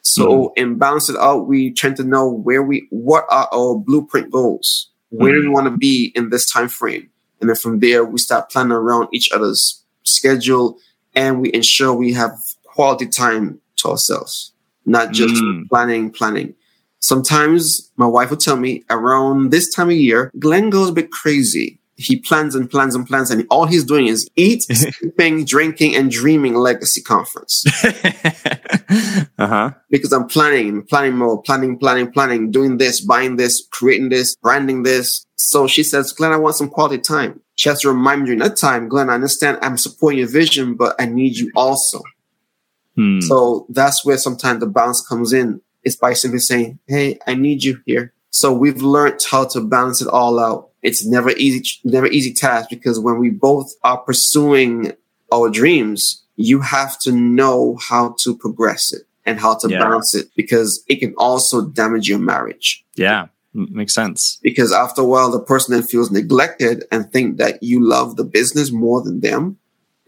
[0.02, 0.62] So mm-hmm.
[0.62, 4.90] in balance it out, we tend to know where we what are our blueprint goals.
[5.10, 5.52] Where do we mm-hmm.
[5.52, 7.08] want to be in this time frame?
[7.40, 10.78] And then from there, we start planning around each other's schedule,
[11.14, 12.32] and we ensure we have
[12.64, 14.52] quality time to ourselves,
[14.84, 15.68] not just mm.
[15.68, 16.54] planning, planning.
[17.00, 21.10] Sometimes my wife would tell me around this time of year, Glenn goes a bit
[21.10, 21.78] crazy.
[21.96, 26.10] He plans and plans and plans, and all he's doing is eat, sleeping, drinking, and
[26.10, 27.64] dreaming legacy conference.
[29.38, 29.72] uh-huh.
[29.90, 34.82] Because I'm planning, planning more, planning, planning, planning, doing this, buying this, creating this, branding
[34.82, 35.26] this.
[35.36, 37.40] So she says, Glenn, I want some quality time.
[37.54, 40.74] She has to remind me during that time, Glenn, I understand I'm supporting your vision,
[40.74, 42.02] but I need you also.
[42.94, 43.20] Hmm.
[43.20, 47.62] So that's where sometimes the balance comes in It's by simply saying, Hey, I need
[47.62, 48.12] you here.
[48.30, 50.70] So we've learned how to balance it all out.
[50.86, 54.92] It's never easy, never easy task because when we both are pursuing
[55.32, 59.80] our dreams, you have to know how to progress it and how to yeah.
[59.80, 62.84] balance it because it can also damage your marriage.
[62.94, 63.26] Yeah.
[63.52, 64.38] Makes sense.
[64.44, 68.22] Because after a while, the person then feels neglected and think that you love the
[68.22, 69.58] business more than them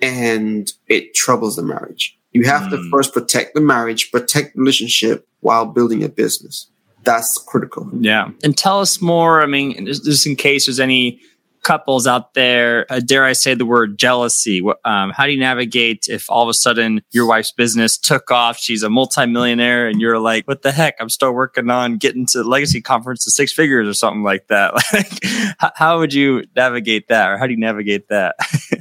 [0.00, 2.16] and it troubles the marriage.
[2.30, 2.70] You have mm.
[2.70, 6.68] to first protect the marriage, protect the relationship while building a business.
[7.04, 7.90] That's critical.
[7.98, 8.30] Yeah.
[8.42, 9.42] And tell us more.
[9.42, 11.20] I mean, just in case there's any
[11.62, 14.62] couples out there, uh, dare I say the word jealousy?
[14.84, 18.58] Um, how do you navigate if all of a sudden your wife's business took off?
[18.58, 20.96] She's a multimillionaire and you're like, what the heck?
[20.98, 24.48] I'm still working on getting to the legacy conference to six figures or something like
[24.48, 24.74] that.
[24.92, 28.36] Like, how would you navigate that or how do you navigate that?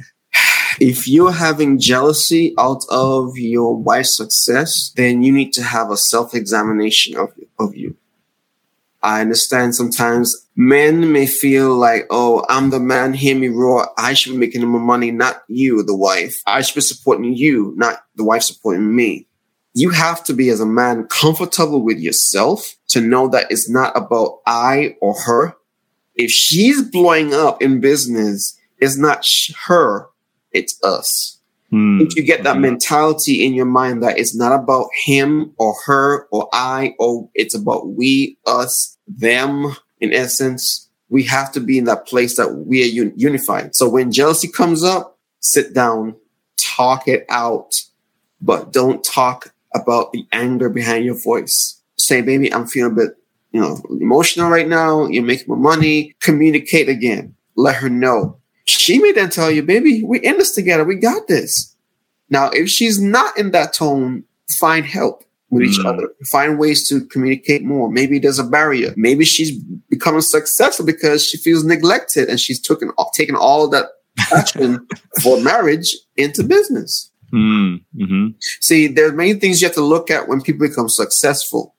[0.80, 5.96] If you're having jealousy out of your wife's success, then you need to have a
[5.96, 7.96] self examination of, of you.
[9.02, 13.88] I understand sometimes men may feel like, oh, I'm the man, hear me roar.
[13.96, 16.40] I should be making more money, not you, the wife.
[16.46, 19.26] I should be supporting you, not the wife supporting me.
[19.74, 23.96] You have to be, as a man, comfortable with yourself to know that it's not
[23.96, 25.54] about I or her.
[26.16, 29.24] If she's blowing up in business, it's not
[29.66, 30.08] her,
[30.50, 31.37] it's us.
[31.72, 32.00] Mm.
[32.00, 36.26] If you get that mentality in your mind that it's not about him or her
[36.30, 41.84] or I, or it's about we, us, them, in essence, we have to be in
[41.84, 43.74] that place that we are un- unified.
[43.74, 46.16] So when jealousy comes up, sit down,
[46.56, 47.82] talk it out,
[48.40, 51.80] but don't talk about the anger behind your voice.
[51.96, 53.16] Say, baby, I'm feeling a bit,
[53.52, 55.06] you know, emotional right now.
[55.06, 56.14] You're making more money.
[56.20, 57.34] Communicate again.
[57.56, 60.84] Let her know she may then tell you, baby, we're in this together.
[60.84, 61.74] We got this.
[62.28, 65.86] Now, if she's not in that tone, find help with each mm.
[65.86, 66.10] other.
[66.30, 67.90] Find ways to communicate more.
[67.90, 68.92] Maybe there's a barrier.
[68.96, 73.86] Maybe she's becoming successful because she feels neglected and she's taken taken all that
[74.18, 74.86] passion
[75.22, 77.10] for marriage into business.
[77.32, 77.82] Mm.
[77.96, 78.26] Mm-hmm.
[78.60, 81.74] See, there are many things you have to look at when people become successful.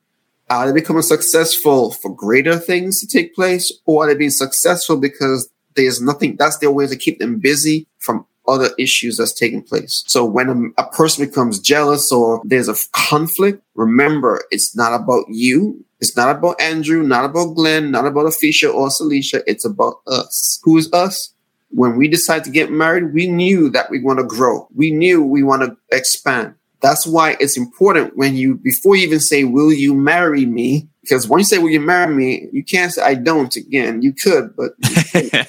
[0.49, 4.97] Are they becoming successful for greater things to take place, or are they being successful
[4.97, 6.35] because there's nothing?
[6.37, 10.03] That's their way to keep them busy from other issues that's taking place.
[10.07, 15.25] So when a, a, person becomes jealous or there's a conflict, remember it's not about
[15.29, 15.85] you.
[16.01, 19.41] It's not about Andrew, not about Glenn, not about Afisha or Celicia.
[19.45, 20.59] It's about us.
[20.63, 21.33] Who is us?
[21.71, 24.67] When we decide to get married, we knew that we want to grow.
[24.73, 26.55] We knew we want to expand.
[26.81, 30.87] That's why it's important when you, before you even say, will you marry me?
[31.09, 32.47] Because when you say, will you marry me?
[32.51, 34.01] You can't say, I don't again.
[34.01, 34.73] You could, but
[35.15, 35.45] you, yeah.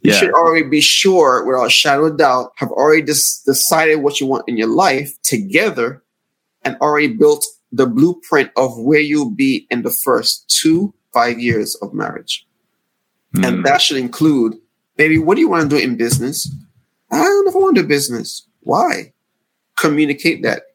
[0.00, 4.20] you should already be sure without a shadow of doubt, have already dis- decided what
[4.20, 6.02] you want in your life together
[6.62, 11.74] and already built the blueprint of where you'll be in the first two, five years
[11.82, 12.46] of marriage.
[13.36, 13.46] Mm.
[13.46, 14.56] And that should include,
[14.96, 16.50] baby, what do you want to do in business?
[17.10, 18.46] I don't know if I want to do business.
[18.60, 19.12] Why?
[19.80, 20.69] communicate that.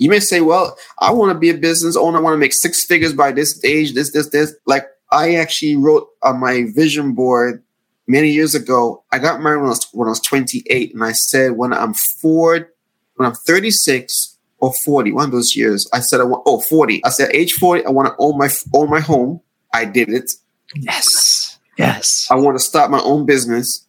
[0.00, 2.18] You may say, well, I want to be a business owner.
[2.18, 4.54] I want to make six figures by this age, this, this, this.
[4.64, 7.62] Like I actually wrote on my vision board
[8.08, 9.04] many years ago.
[9.12, 11.92] I got married when I was, when I was 28 and I said, when I'm
[11.92, 12.70] four,
[13.16, 17.04] when I'm 36 or 40, one of those years, I said, I want, oh, 40.
[17.04, 19.42] I said, age 40, I want to own my, own my home.
[19.74, 20.32] I did it.
[20.76, 21.58] Yes.
[21.76, 22.26] Yes.
[22.30, 23.86] I want to start my own business.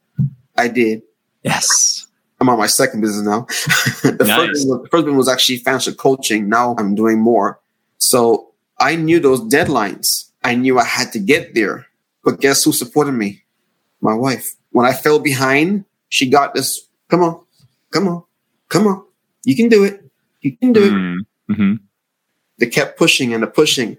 [0.57, 1.03] I did.
[1.41, 2.00] Yes.
[2.41, 3.41] I'm on my second business now.
[4.03, 4.35] the, nice.
[4.35, 6.49] first was, the first one was actually financial coaching.
[6.49, 7.59] Now I'm doing more.
[7.99, 10.31] So I knew those deadlines.
[10.43, 11.85] I knew I had to get there.
[12.23, 13.43] But guess who supported me?
[14.01, 14.55] My wife.
[14.71, 16.87] When I fell behind, she got this.
[17.09, 17.39] Come on,
[17.91, 18.23] come on,
[18.69, 19.05] come on.
[19.43, 20.03] You can do it.
[20.41, 21.53] You can do it.
[21.53, 21.73] Mm-hmm.
[22.57, 23.97] They kept pushing and the pushing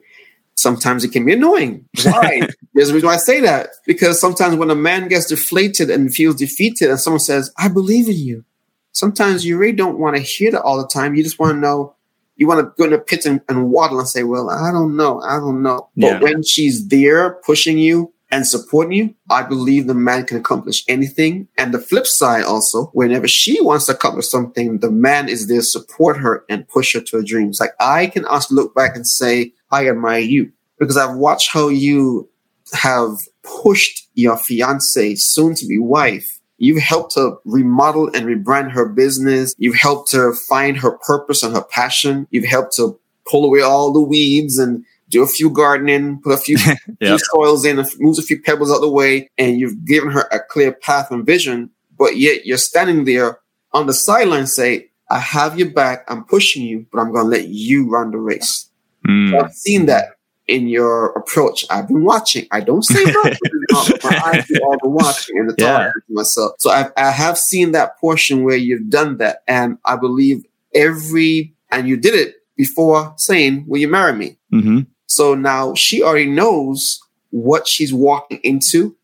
[0.55, 1.88] sometimes it can be annoying.
[2.05, 2.49] Why?
[2.75, 3.71] There's a reason why I say that.
[3.87, 8.09] Because sometimes when a man gets deflated and feels defeated and someone says, I believe
[8.09, 8.45] in you,
[8.93, 11.15] sometimes you really don't want to hear that all the time.
[11.15, 11.95] You just want to know,
[12.37, 14.97] you want to go in a pit and, and waddle and say, well, I don't
[14.97, 15.21] know.
[15.21, 15.88] I don't know.
[15.95, 16.15] Yeah.
[16.15, 20.85] But when she's there pushing you and supporting you, I believe the man can accomplish
[20.88, 21.47] anything.
[21.59, 25.59] And the flip side also, whenever she wants to accomplish something, the man is there
[25.59, 27.61] to support her and push her to her dreams.
[27.61, 31.68] Like I can also look back and say, I admire you because I've watched how
[31.68, 32.29] you
[32.73, 36.40] have pushed your fiance, soon to be wife.
[36.57, 39.55] You've helped her remodel and rebrand her business.
[39.59, 42.27] You've helped her find her purpose and her passion.
[42.31, 42.92] You've helped her
[43.27, 46.79] pull away all the weeds and do a few gardening, put a few, yep.
[47.01, 50.22] few soils in, moves a few pebbles out of the way, and you've given her
[50.33, 51.70] a clear path and vision.
[51.96, 53.38] But yet you're standing there
[53.72, 56.05] on the sideline, say, "I have your back.
[56.09, 58.68] I'm pushing you, but I'm going to let you run the race."
[59.07, 59.31] Mm.
[59.31, 60.16] So I've seen that
[60.48, 61.64] in your approach.
[61.70, 62.46] I've been watching.
[62.51, 63.38] I don't say but
[64.05, 65.87] my eyes do all the watching and the yeah.
[65.87, 66.53] talking to myself.
[66.59, 70.44] So I've, I have seen that portion where you've done that, and I believe
[70.75, 74.81] every and you did it before saying, "Will you marry me?" Mm-hmm.
[75.12, 76.98] So now she already knows
[77.29, 78.96] what she's walking into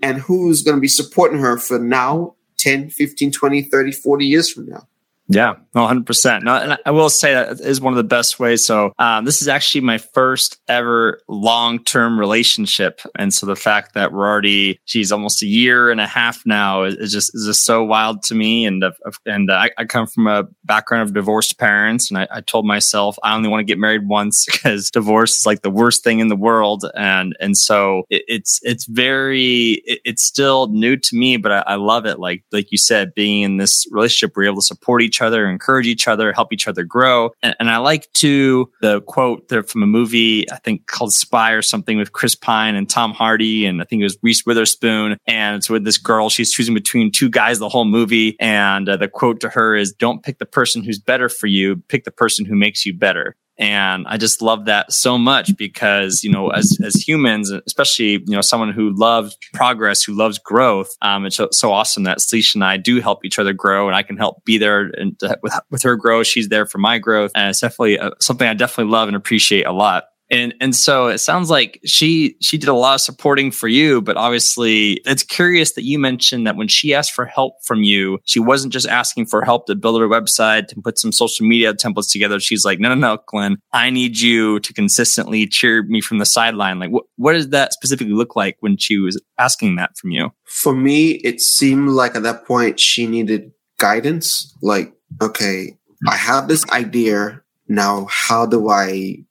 [0.00, 4.50] and who's going to be supporting her for now 10 15 20 30 40 years
[4.50, 4.88] from now
[5.32, 6.42] yeah, 100%.
[6.42, 8.66] No, and I will say that is one of the best ways.
[8.66, 13.00] So, um, this is actually my first ever long term relationship.
[13.16, 16.82] And so the fact that we're already, geez, almost a year and a half now
[16.82, 18.66] is, is just, is just so wild to me.
[18.66, 18.90] And, uh,
[19.24, 22.10] and I, I, come from a background of divorced parents.
[22.10, 25.46] And I, I told myself I only want to get married once because divorce is
[25.46, 26.84] like the worst thing in the world.
[26.96, 31.64] And, and so it, it's, it's very, it, it's still new to me, but I,
[31.68, 32.18] I love it.
[32.18, 35.86] Like, like you said, being in this relationship, we're able to support each other, encourage
[35.86, 37.30] each other, help each other grow.
[37.42, 41.52] And, and I like to the quote there from a movie, I think called Spy
[41.52, 43.66] or something with Chris Pine and Tom Hardy.
[43.66, 45.16] And I think it was Reese Witherspoon.
[45.26, 46.30] And it's with this girl.
[46.30, 48.36] She's choosing between two guys the whole movie.
[48.40, 51.76] And uh, the quote to her is, don't pick the person who's better for you.
[51.88, 53.36] Pick the person who makes you better.
[53.60, 58.24] And I just love that so much because, you know, as, as humans, especially, you
[58.28, 62.54] know, someone who loves progress, who loves growth, um, it's so, so awesome that Sleesh
[62.54, 65.52] and I do help each other grow and I can help be there and with,
[65.70, 66.26] with her growth.
[66.26, 67.32] She's there for my growth.
[67.34, 71.08] And it's definitely uh, something I definitely love and appreciate a lot and and so
[71.08, 75.22] it sounds like she she did a lot of supporting for you but obviously it's
[75.22, 78.86] curious that you mentioned that when she asked for help from you she wasn't just
[78.86, 82.40] asking for help to build her website to put some social media templates together.
[82.40, 86.26] She's like no no no glenn i need you to consistently cheer me from the
[86.26, 86.78] sideline.
[86.78, 90.30] Like what, what does that specifically look like when she was asking that from you?
[90.44, 94.56] For me it seemed like at that point she needed guidance.
[94.62, 95.76] Like okay
[96.08, 97.42] i have this idea.
[97.68, 99.24] Now how do i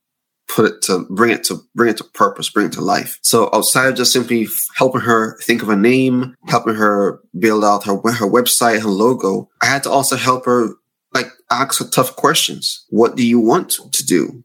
[0.50, 3.20] put it to bring it to bring it to purpose, bring it to life.
[3.22, 7.86] So outside of just simply helping her think of a name, helping her build out
[7.86, 10.70] her her website, her logo, I had to also help her
[11.14, 12.86] like ask her tough questions.
[12.90, 14.44] What do you want to do?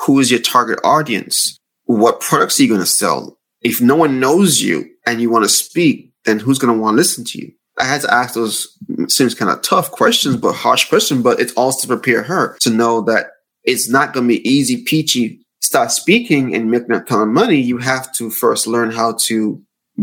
[0.00, 1.58] who is your target audience?
[1.84, 3.38] What products are you going to sell?
[3.60, 6.94] If no one knows you and you want to speak, then who's going to want
[6.94, 7.52] to listen to you?
[7.78, 11.40] I had to ask those mm, seems kind of tough questions, but harsh questions, but
[11.40, 13.26] it's also to prepare her to know that
[13.64, 17.56] it's not going to be easy peachy start speaking and making a ton of money.
[17.56, 19.62] You have to first learn how to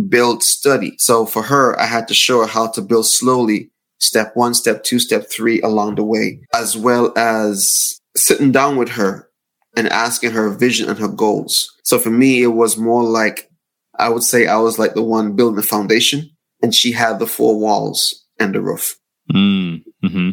[0.09, 0.95] build study.
[0.97, 4.83] So for her, I had to show her how to build slowly, step one, step
[4.83, 9.29] two, step three along the way, as well as sitting down with her
[9.77, 11.71] and asking her vision and her goals.
[11.83, 13.49] So for me, it was more like,
[13.99, 16.31] I would say I was like the one building the foundation
[16.63, 18.97] and she had the four walls and the roof.
[19.31, 20.29] Mm, hmm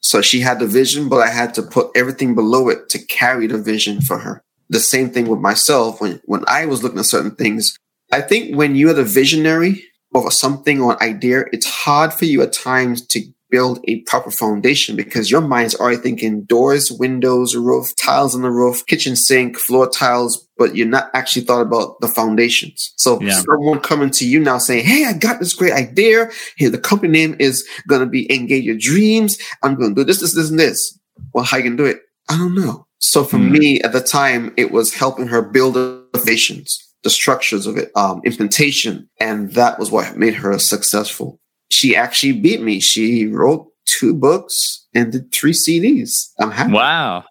[0.00, 3.46] So she had the vision, but I had to put everything below it to carry
[3.46, 4.42] the vision for her.
[4.68, 7.78] The same thing with myself when, when I was looking at certain things.
[8.12, 9.82] I think when you're the visionary
[10.14, 14.30] of something or an idea, it's hard for you at times to build a proper
[14.30, 19.56] foundation because your mind's already thinking doors, windows, roof, tiles on the roof, kitchen sink,
[19.56, 22.92] floor tiles, but you're not actually thought about the foundations.
[22.96, 23.40] So yeah.
[23.48, 26.30] someone coming to you now saying, Hey, I got this great idea.
[26.56, 29.38] Here, the company name is going to be Engage Your Dreams.
[29.62, 30.98] I'm going to do this, this, this, and this.
[31.32, 32.00] Well, how you can do it?
[32.28, 32.85] I don't know.
[33.00, 33.50] So for mm.
[33.50, 37.92] me at the time, it was helping her build the foundations the structures of it,
[37.94, 39.08] um, implementation.
[39.20, 41.38] And that was what made her successful.
[41.70, 42.80] She actually beat me.
[42.80, 46.30] She wrote two books and did three CDs.
[46.40, 46.72] I'm happy.
[46.72, 47.22] Wow.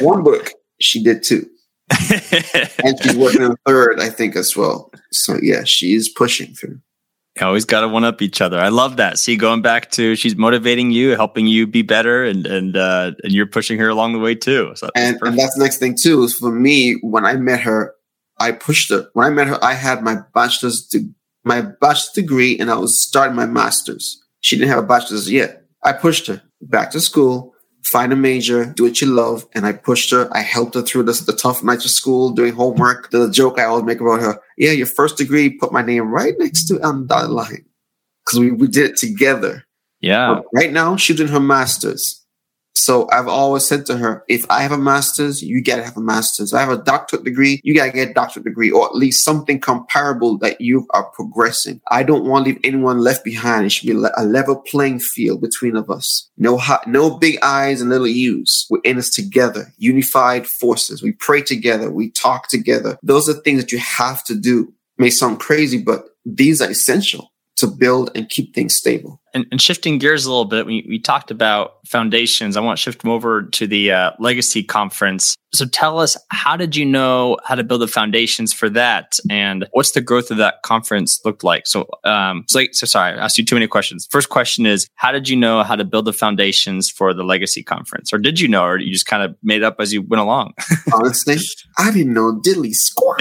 [0.00, 0.52] one book.
[0.80, 1.46] She did two.
[2.84, 4.90] and she's working on a third, I think, as well.
[5.12, 6.80] So yeah, she's pushing through.
[7.40, 8.58] You always got to one up each other.
[8.58, 9.18] I love that.
[9.18, 13.32] See, going back to she's motivating you, helping you be better, and and uh, and
[13.32, 14.72] you're pushing her along the way too.
[14.74, 16.22] So that's and, and that's the next thing too.
[16.22, 17.94] Is for me when I met her,
[18.38, 19.08] I pushed her.
[19.12, 21.10] When I met her, I had my bachelor's de-
[21.44, 24.22] my bachelor's degree and I was starting my master's.
[24.40, 25.64] She didn't have a bachelor's yet.
[25.82, 29.46] I pushed her back to school, find a major, do what you love.
[29.54, 30.28] And I pushed her.
[30.32, 33.10] I helped her through this, the tough nights of school, doing homework.
[33.10, 34.38] The joke I always make about her.
[34.56, 37.64] Yeah, your first degree, put my name right next to on the line.
[38.26, 39.64] Cause we, we did it together.
[40.00, 40.34] Yeah.
[40.34, 42.24] But right now, she's doing her master's.
[42.78, 46.00] So I've always said to her, if I have a master's, you gotta have a
[46.00, 46.52] master's.
[46.52, 49.24] If I have a doctorate degree, you gotta get a doctorate degree, or at least
[49.24, 51.80] something comparable that you are progressing.
[51.90, 53.66] I don't want to leave anyone left behind.
[53.66, 56.30] It should be a level playing field between of us.
[56.36, 58.66] No, no big eyes and little U's.
[58.70, 61.02] We're in this together, unified forces.
[61.02, 61.90] We pray together.
[61.90, 62.96] We talk together.
[63.02, 64.72] Those are things that you have to do.
[64.98, 69.20] May sound crazy, but these are essential to build and keep things stable.
[69.34, 72.56] And, and shifting gears a little bit, we, we talked about foundations.
[72.56, 75.36] I want to shift them over to the uh, Legacy Conference.
[75.52, 79.66] So tell us, how did you know how to build the foundations for that, and
[79.72, 81.66] what's the growth of that conference looked like?
[81.66, 84.06] So, um, so, so sorry, I asked you too many questions.
[84.10, 87.62] First question is, how did you know how to build the foundations for the Legacy
[87.62, 90.20] Conference, or did you know, or you just kind of made up as you went
[90.20, 90.52] along?
[90.92, 91.36] Honestly,
[91.78, 93.16] I didn't know diddly score.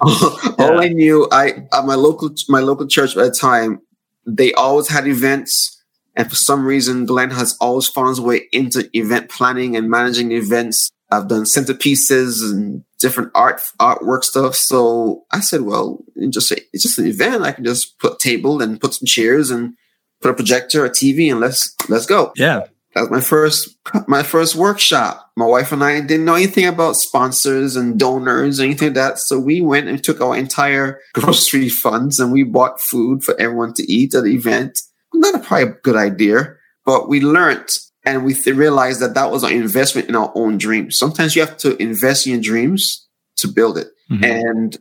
[0.00, 3.80] all, all I knew, I at my local my local church at the time
[4.26, 5.78] they always had events.
[6.14, 10.32] And for some reason, Glenn has always found his way into event planning and managing
[10.32, 10.90] events.
[11.10, 14.54] I've done centerpieces and different art artwork stuff.
[14.54, 17.42] So I said, well, just it's just an event.
[17.42, 19.74] I can just put table and put some chairs and
[20.20, 22.32] put a projector, a TV, and let's let's go.
[22.36, 22.66] Yeah.
[22.94, 23.76] That was my first
[24.06, 25.30] my first workshop.
[25.36, 29.18] My wife and I didn't know anything about sponsors and donors or anything like that.
[29.18, 33.72] So we went and took our entire grocery funds and we bought food for everyone
[33.74, 34.80] to eat at the event.
[35.14, 39.30] Not a probably a good idea, but we learned and we th- realized that that
[39.30, 40.98] was an investment in our own dreams.
[40.98, 43.88] Sometimes you have to invest in your dreams to build it.
[44.10, 44.24] Mm-hmm.
[44.24, 44.78] And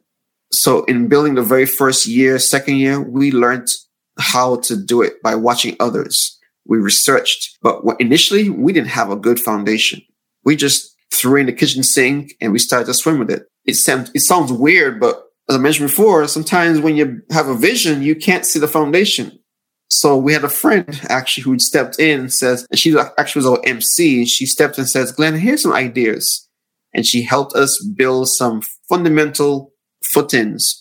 [0.51, 3.69] so in building the very first year, second year, we learned
[4.17, 9.15] how to do it by watching others we researched, but initially we didn't have a
[9.15, 10.01] good foundation.
[10.43, 13.43] We just threw in the kitchen sink and we started to swim with it.
[13.65, 17.55] It sounds, it sounds weird, but as I mentioned before, sometimes when you have a
[17.55, 19.37] vision, you can't see the foundation.
[19.89, 23.47] So we had a friend actually who stepped in and says, and she actually was
[23.47, 24.25] our MC.
[24.25, 26.47] She stepped in and says, Glenn, here's some ideas.
[26.93, 30.80] And she helped us build some fundamental footings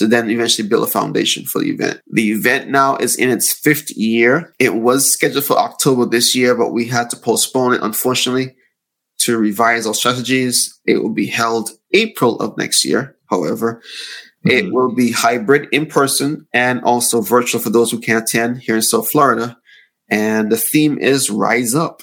[0.00, 2.00] to then eventually build a foundation for the event.
[2.10, 4.54] The event now is in its fifth year.
[4.58, 8.56] It was scheduled for October this year, but we had to postpone it, unfortunately,
[9.18, 10.80] to revise our strategies.
[10.86, 13.18] It will be held April of next year.
[13.28, 13.82] However,
[14.46, 14.50] mm-hmm.
[14.50, 18.76] it will be hybrid in person and also virtual for those who can't attend here
[18.76, 19.58] in South Florida.
[20.08, 22.02] And the theme is Rise Up.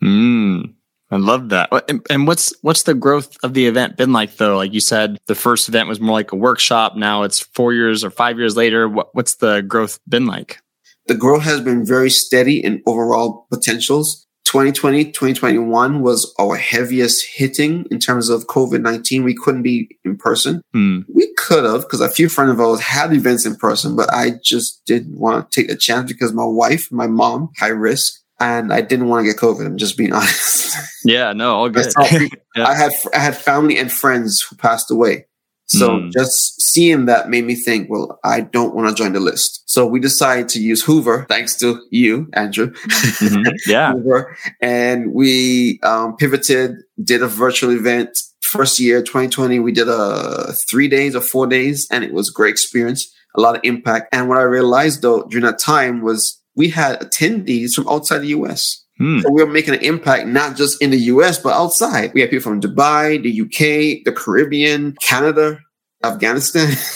[0.00, 0.75] Mm.
[1.10, 1.70] I love that.
[2.10, 4.56] And what's what's the growth of the event been like though?
[4.56, 6.96] Like you said, the first event was more like a workshop.
[6.96, 8.88] Now it's four years or five years later.
[8.88, 10.58] What, what's the growth been like?
[11.06, 14.26] The growth has been very steady in overall potentials.
[14.46, 19.24] 2020, 2021 was our heaviest hitting in terms of COVID 19.
[19.24, 20.62] We couldn't be in person.
[20.72, 21.00] Hmm.
[21.12, 24.32] We could have, because a few friends of ours had events in person, but I
[24.42, 28.72] just didn't want to take the chance because my wife, my mom, high risk, and
[28.72, 29.64] I didn't want to get COVID.
[29.66, 30.76] I'm just being honest.
[31.04, 31.92] Yeah, no, all I, good.
[31.92, 32.02] saw
[32.56, 32.66] Yeah.
[32.66, 35.26] I had I had family and friends who passed away.
[35.68, 36.12] So Mm.
[36.12, 39.62] just seeing that made me think, well, I don't want to join the list.
[39.66, 42.70] So we decided to use Whova, thanks to you, Andrew.
[42.70, 43.44] Mhm.
[43.66, 43.92] Yeah.
[43.92, 44.26] Whova,
[44.60, 48.16] and we um, pivoted, did a virtual event.
[48.42, 52.32] First year, 2020, we did a three days or four days, and it was a
[52.32, 54.14] great experience, a lot of impact.
[54.14, 58.28] And what I realized though during that time was we had attendees from outside the
[58.28, 58.84] US.
[58.98, 59.20] Hmm.
[59.20, 62.12] So we were making an impact not just in the US, but outside.
[62.14, 65.60] We had people from Dubai, the UK, the Caribbean, Canada,
[66.02, 66.74] Afghanistan.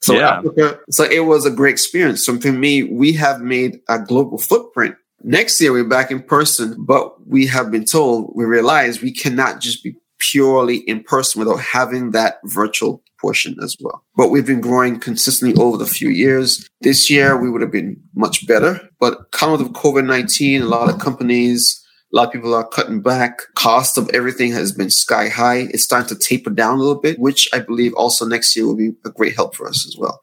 [0.00, 0.38] So Yeah.
[0.38, 0.78] Africa.
[0.90, 2.24] So it was a great experience.
[2.24, 4.94] So for me, we have made a global footprint.
[5.24, 9.60] Next year we're back in person, but we have been told, we realize we cannot
[9.60, 14.04] just be purely in person without having that virtual portion as well.
[14.16, 16.68] But we've been growing consistently over the few years.
[16.80, 21.00] This year we would have been much better, but coming with COVID-19, a lot of
[21.00, 23.40] companies, a lot of people are cutting back.
[23.54, 25.68] Cost of everything has been sky high.
[25.70, 28.76] It's starting to taper down a little bit, which I believe also next year will
[28.76, 30.20] be a great help for us as well.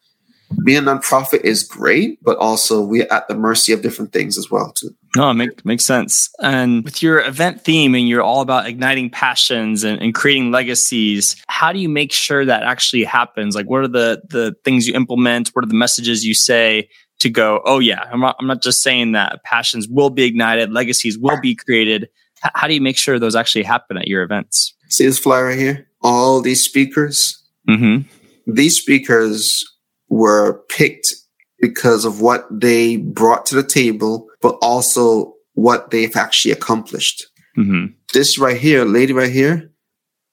[0.63, 4.49] Being a nonprofit is great, but also we're at the mercy of different things as
[4.49, 4.95] well too.
[5.15, 6.29] No, it make, makes sense.
[6.41, 11.35] And with your event theme and you're all about igniting passions and, and creating legacies,
[11.47, 13.55] how do you make sure that actually happens?
[13.55, 15.49] Like, what are the, the things you implement?
[15.49, 16.89] What are the messages you say
[17.19, 20.73] to go, oh, yeah, I'm not, I'm not just saying that passions will be ignited,
[20.73, 22.09] legacies will be created.
[22.43, 24.75] H- how do you make sure those actually happen at your events?
[24.89, 25.87] See this flyer right here?
[26.01, 28.07] All these speakers, Mm-hmm.
[28.53, 29.63] these speakers
[30.09, 31.07] were picked
[31.59, 37.25] because of what they brought to the table, but also what they've actually accomplished.
[37.57, 37.93] Mm-hmm.
[38.13, 39.71] This right here, lady right here,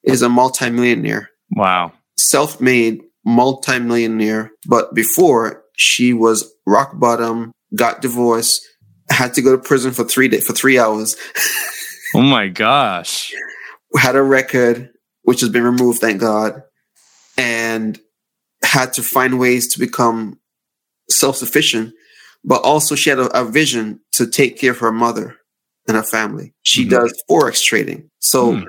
[0.04, 1.30] is a multimillionaire.
[1.56, 1.92] Wow.
[2.18, 8.60] self-made multimillionaire, but before she was rock bottom, got divorced,
[9.10, 11.16] had to go to prison for three days for three hours,
[12.14, 13.32] Oh my gosh.
[13.96, 14.90] had a record
[15.22, 16.60] which has been removed, thank God,
[17.38, 17.98] and
[18.62, 20.38] had to find ways to become
[21.08, 21.94] self-sufficient.
[22.44, 25.36] But also, she had a, a vision to take care of her mother
[25.88, 26.52] and her family.
[26.62, 26.90] She Mhm.
[26.90, 28.54] does forex trading, so.
[28.56, 28.64] Hmm.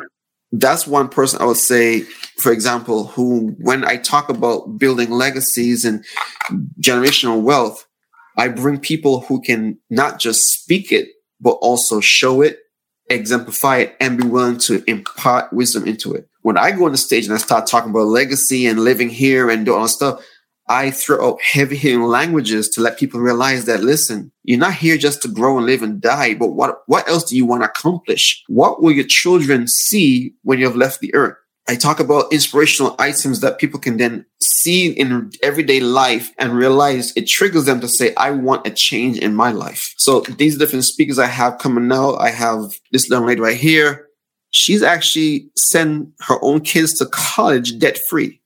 [0.56, 2.02] that's one person I would say,
[2.38, 6.06] for example, who, when I talk about building legacies and
[6.80, 7.88] generational wealth,
[8.38, 11.08] I bring people who can not just speak it,
[11.42, 12.60] but also show it,
[13.10, 16.28] exemplify it, and be willing to impart wisdom into it.
[16.44, 19.50] When I go on the stage and I start talking about legacy and living here
[19.50, 20.24] and doing all stuff,
[20.68, 24.98] I throw out heavy hitting languages to let people realize that listen, you're not here
[24.98, 27.70] just to grow and live and die, but what what else do you want to
[27.70, 28.44] accomplish?
[28.48, 31.36] What will your children see when you have left the earth?
[31.68, 37.14] I talk about inspirational items that people can then see in everyday life and realize
[37.16, 39.94] it triggers them to say, I want a change in my life.
[39.98, 44.08] So these different speakers I have coming now, I have this young lady right here.
[44.50, 48.42] She's actually sent her own kids to college debt free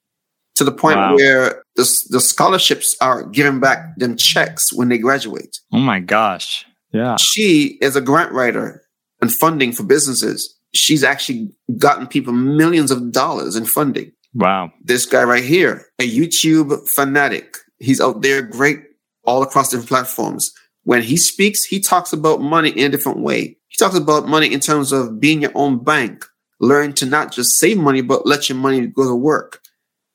[0.58, 1.16] to the point Wow.
[1.16, 5.58] where the, the scholarships are giving back them checks when they graduate.
[5.74, 6.66] Oh my gosh.
[6.92, 7.16] Yeah.
[7.18, 8.84] She is a grant writer
[9.22, 10.54] and funding for businesses.
[10.74, 14.12] She's actually gotten people millions of dollars in funding.
[14.34, 14.72] Wow.
[14.84, 17.56] This guy right here, a YouTube fanatic.
[17.80, 18.80] He's out there great
[19.24, 20.52] all across different platforms.
[20.84, 23.58] When he speaks, he talks about money in a different way.
[23.68, 26.26] He talks about money in terms of being your own bank.
[26.60, 29.60] Learn to not just save money, but let your money go to work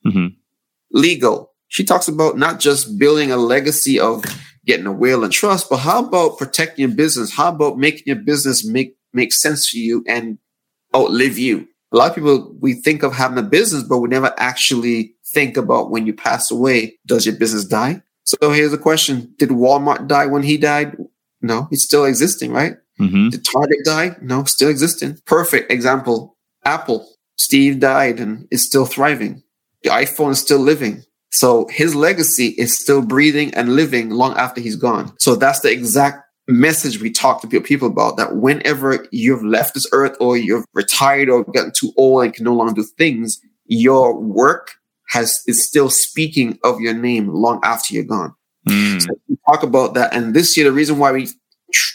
[0.04, 0.26] hmm
[0.92, 1.52] legal.
[1.68, 4.24] She talks about not just building a legacy of
[4.66, 7.32] getting a will and trust, but how about protecting your business?
[7.32, 10.38] How about making your business make make sense for you and
[10.94, 11.66] outlive you?
[11.92, 15.56] A lot of people we think of having a business, but we never actually think
[15.56, 18.02] about when you pass away, does your business die?
[18.24, 20.96] So here's the question: Did Walmart die when he died?
[21.40, 22.76] No, it's still existing, right?
[22.98, 24.16] hmm Did Target die?
[24.20, 25.18] No, still existing.
[25.26, 26.36] Perfect example.
[26.64, 27.08] Apple.
[27.36, 29.42] Steve died and is still thriving.
[29.82, 31.04] The iPhone is still living.
[31.30, 35.14] So his legacy is still breathing and living long after he's gone.
[35.18, 39.86] So that's the exact message we talk to people about that whenever you've left this
[39.92, 44.18] earth or you've retired or gotten too old and can no longer do things, your
[44.18, 44.72] work
[45.08, 48.34] has is still speaking of your name long after you're gone.
[48.68, 49.02] Mm.
[49.02, 50.14] So we talk about that.
[50.14, 51.28] And this year, the reason why we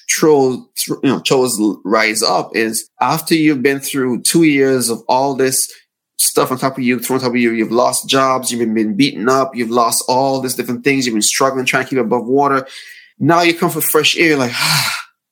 [0.07, 5.35] chose, you know, chose Rise Up is after you've been through two years of all
[5.35, 5.71] this
[6.17, 8.95] stuff on top of you, thrown on top of you, you've lost jobs, you've been,
[8.95, 12.25] beaten up, you've lost all these different things, you've been struggling, trying to keep above
[12.25, 12.67] water.
[13.19, 14.53] Now you come for fresh air, like,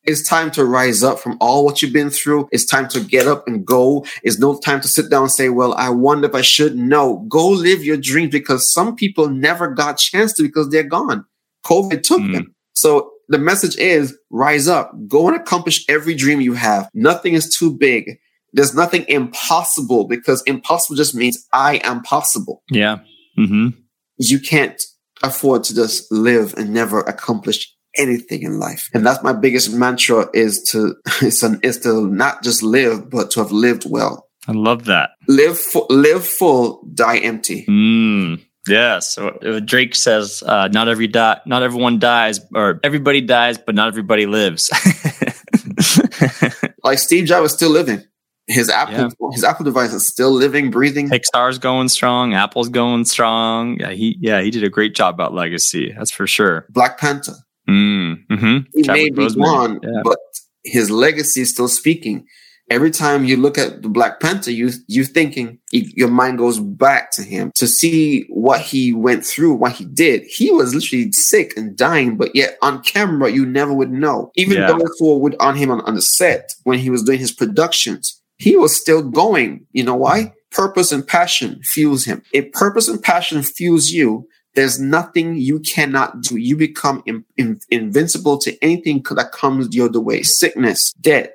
[0.06, 2.48] It's time to rise up from all what you've been through.
[2.52, 4.06] It's time to get up and go.
[4.22, 6.76] It's no time to sit down and say, well, I wonder if I should.
[6.76, 11.26] No, go live your dreams because some people never got chance to because they're gone.
[11.66, 12.34] COVID took mm.
[12.34, 12.56] them.
[12.74, 16.90] So the message is rise up, go and accomplish every dream you have.
[16.94, 18.20] Nothing is too big.
[18.56, 22.64] There's nothing impossible because impossible just means I am possible.
[22.72, 23.00] Yeah.
[23.38, 23.78] Mm-hmm.
[24.18, 24.82] You can't
[25.22, 28.90] afford to just live and never accomplish anything in life.
[28.94, 33.30] And that's my biggest mantra is to, is, an, is to not just live, but
[33.32, 34.30] to have lived well.
[34.48, 35.10] I love that.
[35.28, 37.66] Live, fu- live full, die empty.
[37.66, 38.42] Mm.
[38.68, 39.00] Yeah.
[39.00, 43.88] So uh, Drake says, uh, "Not every not everyone dies, or everybody dies, but not
[43.88, 44.72] everybody lives."
[46.84, 48.04] like Steve Jobs is still living.
[48.48, 49.30] His Apple, yeah.
[49.32, 51.10] his Apple device is still living, breathing.
[51.10, 52.36] Pixar's going strong.
[52.36, 53.80] Apple's going strong.
[53.80, 55.94] Yeah, he, yeah, he did a great job about legacy.
[55.98, 56.68] That's for sure.
[56.70, 57.34] Black Panther.
[57.68, 58.58] Mm, mm-hmm.
[58.74, 60.02] He may be gone, yeah.
[60.04, 60.20] but
[60.64, 62.28] his legacy is still speaking.
[62.70, 67.12] Every time you look at the Black Panther, you you thinking your mind goes back
[67.12, 70.24] to him to see what he went through, what he did.
[70.24, 74.32] He was literally sick and dying, but yet on camera you never would know.
[74.36, 74.68] Even yeah.
[74.68, 78.20] those who were on him on, on the set when he was doing his productions,
[78.38, 79.66] he was still going.
[79.72, 80.34] You know why?
[80.52, 82.22] Purpose and passion fuels him.
[82.34, 86.38] If purpose and passion fuels you, there's nothing you cannot do.
[86.38, 90.24] You become in, in, invincible to anything that comes your way.
[90.24, 91.30] Sickness, death,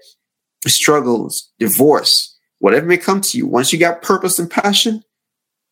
[0.67, 3.47] struggles, divorce, whatever may come to you.
[3.47, 5.03] Once you got purpose and passion,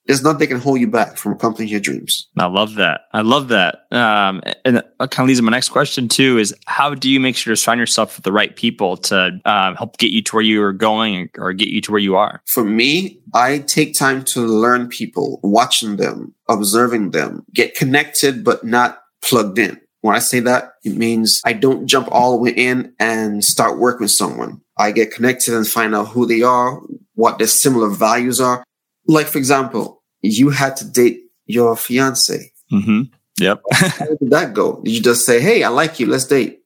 [0.09, 2.29] there's nothing that can hold you back from accomplishing your dreams.
[2.39, 3.03] I love that.
[3.13, 3.87] I love that.
[3.93, 7.21] Um, and it kind of leads to my next question too: is how do you
[7.21, 10.37] make sure to surround yourself with the right people to uh, help get you to
[10.37, 12.43] where you are going or get you to where you are?
[12.47, 18.65] For me, I take time to learn people, watching them, observing them, get connected, but
[18.65, 19.79] not plugged in.
[20.01, 23.79] When I say that, it means I don't jump all the way in and start
[23.79, 24.63] working with someone.
[24.79, 26.81] I get connected and find out who they are,
[27.15, 28.65] what their similar values are.
[29.07, 32.53] Like, for example, you had to date your fiance.
[32.73, 33.03] Mm-hmm.
[33.41, 33.63] Yep.
[33.73, 34.81] How did that go?
[34.83, 36.07] Did you just say, "Hey, I like you.
[36.07, 36.59] Let's date"?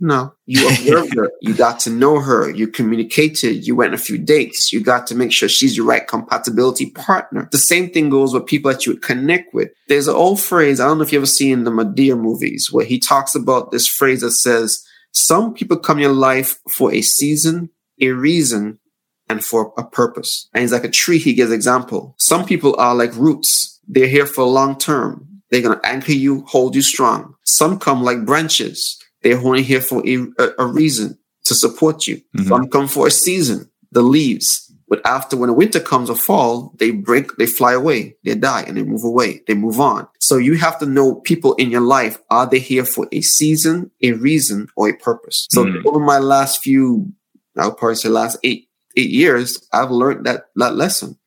[0.00, 1.32] No, you observed her.
[1.40, 2.48] You got to know her.
[2.48, 3.66] You communicated.
[3.66, 4.72] You went a few dates.
[4.72, 7.48] You got to make sure she's your right compatibility partner.
[7.50, 9.70] The same thing goes with people that you would connect with.
[9.88, 10.78] There's an old phrase.
[10.78, 13.88] I don't know if you ever seen the Madea movies where he talks about this
[13.88, 18.78] phrase that says, some people come in your life for a season, a reason,
[19.28, 20.48] and for a purpose.
[20.54, 22.14] And it's like a tree, he gives example.
[22.18, 23.80] Some people are like roots.
[23.86, 25.26] They're here for long term.
[25.50, 27.34] They're going to anchor you, hold you strong.
[27.44, 29.02] Some come like branches.
[29.22, 32.16] They're only here for a, a reason to support you.
[32.36, 32.48] Mm-hmm.
[32.48, 34.64] Some come for a season, the leaves.
[34.88, 38.62] But after when the winter comes or fall, they break, they fly away, they die
[38.62, 40.08] and they move away, they move on.
[40.18, 42.18] So you have to know people in your life.
[42.30, 45.46] Are they here for a season, a reason, or a purpose?
[45.50, 45.84] So mm.
[45.84, 47.12] over my last few,
[47.58, 48.67] I'll probably say last eight
[48.98, 51.18] eight years, I've learned that, that lesson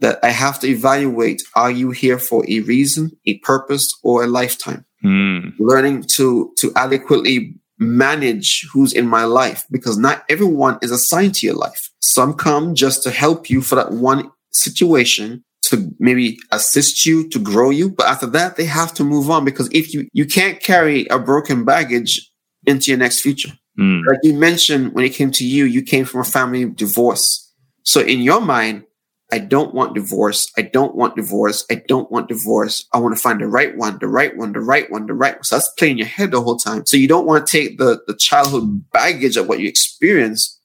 [0.00, 4.26] that I have to evaluate are you here for a reason, a purpose, or a
[4.26, 4.84] lifetime?
[5.04, 5.54] Mm.
[5.58, 11.46] Learning to to adequately manage who's in my life because not everyone is assigned to
[11.46, 11.90] your life.
[12.00, 17.38] Some come just to help you for that one situation to maybe assist you to
[17.38, 20.60] grow you, but after that they have to move on because if you you can't
[20.60, 22.30] carry a broken baggage
[22.66, 23.52] into your next future.
[23.78, 24.06] Mm.
[24.06, 27.52] Like you mentioned, when it came to you, you came from a family divorce.
[27.82, 28.84] So in your mind,
[29.32, 30.50] I don't want divorce.
[30.56, 31.66] I don't want divorce.
[31.70, 32.86] I don't want divorce.
[32.92, 35.34] I want to find the right one, the right one, the right one, the right
[35.34, 35.44] one.
[35.44, 36.86] So that's playing in your head the whole time.
[36.86, 40.60] So you don't want to take the, the childhood baggage of what you experienced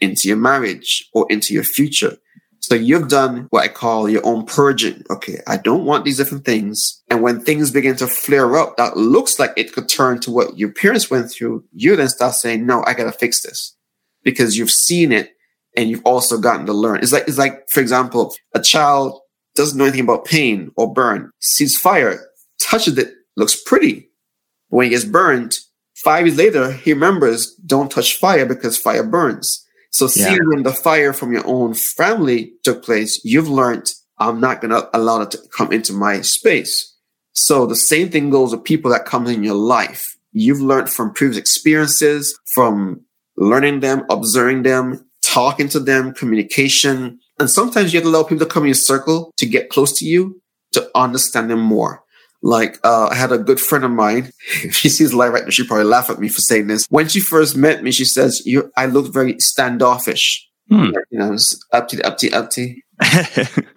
[0.00, 2.16] into your marriage or into your future.
[2.64, 5.04] So you've done what I call your own purging.
[5.10, 7.02] Okay, I don't want these different things.
[7.10, 10.56] And when things begin to flare up, that looks like it could turn to what
[10.56, 11.62] your parents went through.
[11.74, 13.76] You then start saying, no, I got to fix this
[14.22, 15.32] because you've seen it
[15.76, 17.00] and you've also gotten to learn.
[17.02, 19.20] It's like, it's like, for example, a child
[19.54, 22.18] doesn't know anything about pain or burn, sees fire,
[22.58, 24.08] touches it, looks pretty.
[24.70, 25.58] But when he gets burned,
[25.96, 29.63] five years later, he remembers don't touch fire because fire burns.
[29.94, 30.48] So seeing yeah.
[30.48, 34.88] when the fire from your own family took place, you've learned I'm not going to
[34.92, 36.96] allow it to come into my space.
[37.32, 40.16] So the same thing goes with people that come in your life.
[40.32, 43.02] You've learned from previous experiences, from
[43.36, 47.20] learning them, observing them, talking to them, communication.
[47.38, 49.96] And sometimes you have to allow people to come in your circle to get close
[50.00, 50.42] to you
[50.72, 52.02] to understand them more.
[52.46, 54.30] Like, uh, I had a good friend of mine.
[54.62, 56.86] If she sees live right now, she probably laugh at me for saying this.
[56.90, 60.46] When she first met me, she says, "You, I look very standoffish.
[60.70, 60.92] Hmm.
[61.10, 62.74] You know, up it's up to up to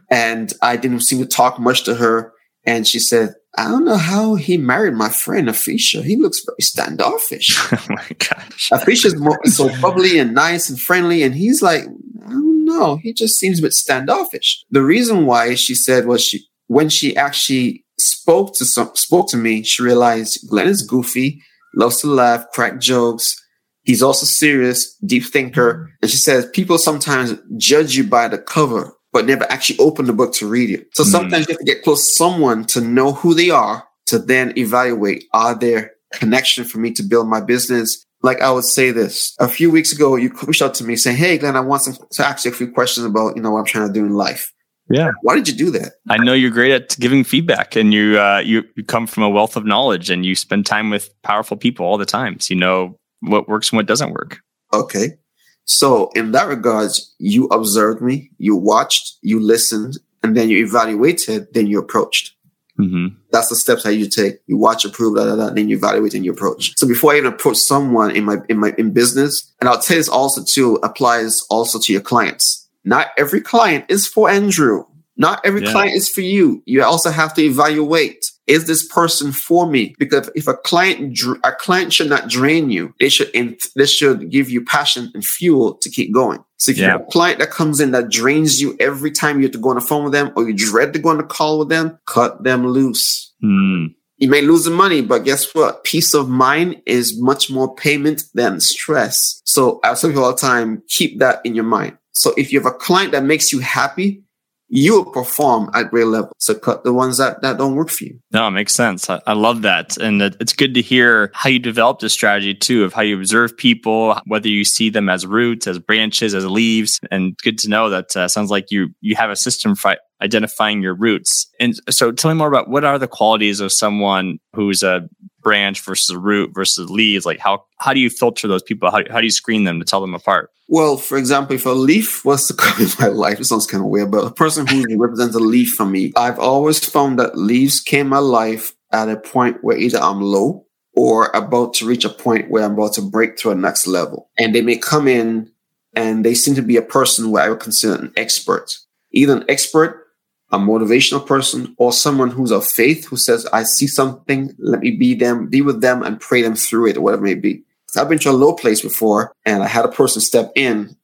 [0.10, 2.34] and I didn't seem to talk much to her.
[2.66, 6.04] And she said, I don't know how he married my friend Afisha.
[6.04, 7.56] He looks very standoffish.
[7.72, 8.70] oh my gosh.
[8.72, 11.84] Afisha's more, so bubbly and nice and friendly, and he's like,
[12.26, 12.98] I don't know.
[12.98, 14.64] He just seems a bit standoffish.
[14.70, 19.38] The reason why she said was she when she actually spoke to some spoke to
[19.38, 21.42] me, she realized Glenn is goofy,
[21.76, 23.36] loves to laugh, crack jokes.
[23.84, 25.90] He's also serious, deep thinker.
[26.02, 30.14] And she says people sometimes judge you by the cover, but never actually open the
[30.14, 30.88] book to read it.
[30.94, 31.08] So Mm.
[31.12, 34.54] sometimes you have to get close to someone to know who they are, to then
[34.58, 38.04] evaluate are there connection for me to build my business.
[38.24, 41.18] Like I would say this a few weeks ago, you reached out to me saying,
[41.18, 43.60] Hey, Glenn, I want some, to ask you a few questions about, you know, what
[43.60, 44.52] I'm trying to do in life.
[44.90, 45.12] Yeah.
[45.22, 45.94] Why did you do that?
[46.10, 49.30] I know you're great at giving feedback and you, uh, you, you come from a
[49.30, 52.40] wealth of knowledge and you spend time with powerful people all the time.
[52.40, 54.40] So you know what works and what doesn't work.
[54.74, 55.18] Okay.
[55.66, 61.54] So in that regards, you observed me, you watched, you listened, and then you evaluated,
[61.54, 62.36] then you approached.
[62.78, 64.36] hmm That's the steps that you take.
[64.48, 66.74] You watch, approve, da, da, da, then you evaluate and you approach.
[66.78, 69.98] So before I even approach someone in my in my in business, and I'll tell
[69.98, 72.67] this also too applies also to your clients.
[72.88, 74.86] Not every client is for Andrew.
[75.18, 75.72] Not every Yeah.
[75.72, 76.62] client is for you.
[76.66, 78.24] You also have to evaluate.
[78.46, 79.94] Is this person for me?
[80.00, 82.94] Because if a client, a client should not drain you.
[83.00, 83.30] They should,
[83.76, 86.40] they should give you passion and fuel to keep going.
[86.58, 89.44] So if you have a client that comes in that drains you every time you
[89.44, 91.24] have to go on the phone with them or you dread to go on the
[91.24, 93.34] call with them, cut them loose.
[93.44, 93.96] Mm.
[94.18, 95.84] You may lose the money, but guess what?
[95.84, 99.42] Peace of mind is much more payment than stress.
[99.44, 101.98] So I tell people all the time, keep that in your mind.
[102.18, 104.24] So if you have a client that makes you happy,
[104.70, 106.34] you will perform at great level.
[106.40, 108.20] So cut the ones that, that don't work for you.
[108.32, 109.10] No, it makes sense.
[109.10, 109.98] I, I love that.
[109.98, 113.16] And it, it's good to hear how you developed a strategy too of how you
[113.18, 117.00] observe people, whether you see them as roots, as branches, as leaves.
[117.12, 120.82] And good to know that uh, sounds like you, you have a system for identifying
[120.82, 121.48] your roots.
[121.60, 125.08] And so tell me more about what are the qualities of someone who's a
[125.48, 127.26] branch versus a root versus leaves?
[127.26, 128.92] Like how, how do you filter those people?
[128.92, 130.52] How, how do you screen them to tell them apart?
[130.68, 133.82] Well, for example, if a leaf was to come in my life, it sounds kind
[133.82, 137.38] of weird, but a person who represents a leaf for me, I've always found that
[137.38, 142.04] leaves came my life at a point where either I'm low or about to reach
[142.04, 144.30] a point where I'm about to break to a next level.
[144.38, 145.50] And they may come in
[145.96, 148.78] and they seem to be a person where I would consider an expert,
[149.14, 150.07] either an expert,
[150.52, 154.92] a motivational person, or someone who's of faith who says, I see something, let me
[154.92, 157.64] be them, be with them and pray them through it or whatever it may be.
[157.88, 160.96] So I've been to a low place before and I had a person step in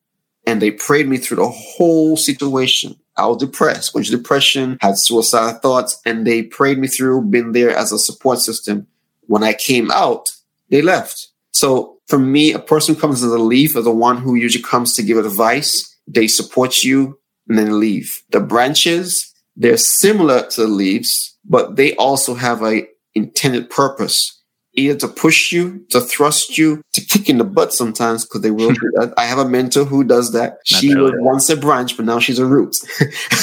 [0.46, 2.96] and they prayed me through the whole situation.
[3.16, 7.52] I was depressed, went to depression, had suicidal thoughts, and they prayed me through, been
[7.52, 8.88] there as a support system.
[9.28, 10.36] When I came out,
[10.70, 11.30] they left.
[11.52, 14.94] So for me, a person comes as a leaf is the one who usually comes
[14.94, 15.96] to give advice.
[16.08, 18.24] They support you and then leave.
[18.32, 24.40] The branches, they're similar to leaves, but they also have a intended purpose
[24.76, 28.52] either to push you, to thrust you, to kick in the butt sometimes, because they
[28.52, 29.14] will do that.
[29.18, 30.58] I have a mentor who does that.
[30.72, 32.76] Not she was once a branch, but now she's a root.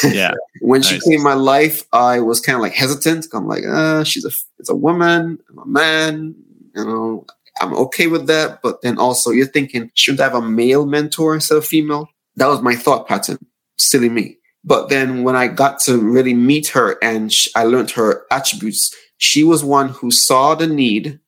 [0.03, 0.33] Yeah.
[0.61, 3.27] when she came in my life, I was kind of like hesitant.
[3.35, 6.35] I'm like, uh, she's a, it's a woman, I'm a man,
[6.75, 7.27] you know,
[7.61, 8.61] I'm okay with that.
[8.63, 12.09] But then also you're thinking, shouldn't I have a male mentor instead of female?
[12.37, 13.39] That was my thought pattern.
[13.79, 14.39] Silly me.
[14.65, 18.95] But then when I got to really meet her and sh- I learned her attributes,
[19.17, 21.19] she was one who saw the need,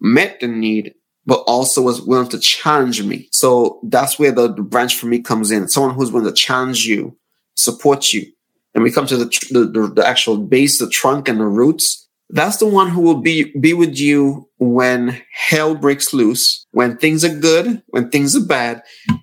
[0.00, 3.28] met the need, but also was willing to challenge me.
[3.30, 5.68] So that's where the, the branch for me comes in.
[5.68, 7.16] Someone who's willing to challenge you,
[7.54, 8.26] support you.
[8.74, 11.46] And we come to the, tr- the, the, the actual base, the trunk and the
[11.46, 12.01] roots.
[12.32, 17.24] That's the one who will be, be with you when hell breaks loose, when things
[17.26, 18.82] are good, when things are bad.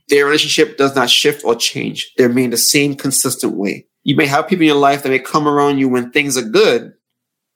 [0.09, 2.13] Their relationship does not shift or change.
[2.17, 3.87] They remain the same consistent way.
[4.03, 6.47] You may have people in your life that may come around you when things are
[6.47, 6.93] good.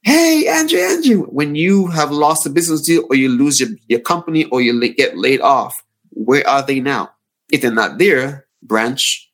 [0.02, 4.00] Hey, Andrew, Andrew, when you have lost a business deal or you lose your, your
[4.00, 7.12] company or you get laid off, where are they now?
[7.52, 9.32] If they're not there, branch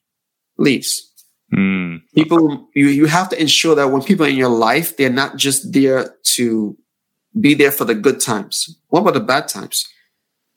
[0.58, 1.09] leaves.
[1.52, 1.97] Hmm.
[2.14, 5.38] People, you, you have to ensure that when people are in your life, they're not
[5.38, 6.78] just there to
[7.39, 8.78] be there for the good times.
[8.89, 9.88] What about the bad times?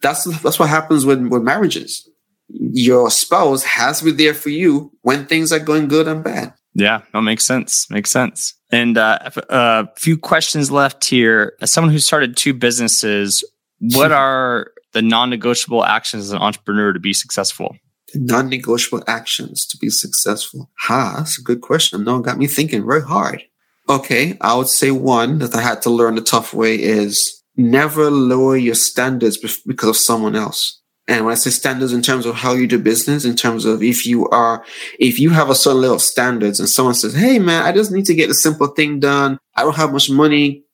[0.01, 2.09] That's, that's what happens with, with marriages.
[2.49, 6.55] Your spouse has to be there for you when things are going good and bad.
[6.75, 7.91] Yeah, that makes sense.
[7.91, 8.55] Makes sense.
[8.71, 11.55] And uh, a few questions left here.
[11.61, 13.45] As someone who started two businesses,
[13.79, 17.77] what are the non-negotiable actions as an entrepreneur to be successful?
[18.15, 20.71] Non-negotiable actions to be successful?
[20.81, 22.05] Ha, that's a good question.
[22.05, 23.43] No, got me thinking very hard.
[23.89, 28.11] Okay, I would say one that I had to learn the tough way is never
[28.11, 29.37] lower your standards
[29.67, 30.81] because of someone else.
[31.09, 33.83] And when I say standards in terms of how you do business, in terms of
[33.83, 34.65] if you are,
[35.01, 37.91] if you have a certain level of standards and someone says, Hey man, I just
[37.91, 39.39] need to get a simple thing done.
[39.57, 40.65] I don't have much money.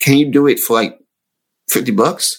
[0.00, 0.98] Can you do it for like
[1.70, 2.38] 50 bucks?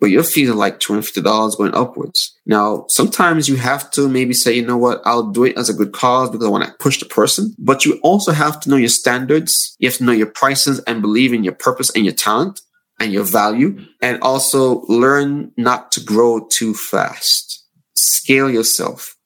[0.00, 2.34] But your fees are like $250 going upwards.
[2.46, 5.74] Now, sometimes you have to maybe say, you know what, I'll do it as a
[5.74, 7.54] good cause because I want to push the person.
[7.58, 9.76] But you also have to know your standards.
[9.78, 12.62] You have to know your prices and believe in your purpose and your talent
[12.98, 17.62] and your value and also learn not to grow too fast.
[17.94, 19.16] Scale yourself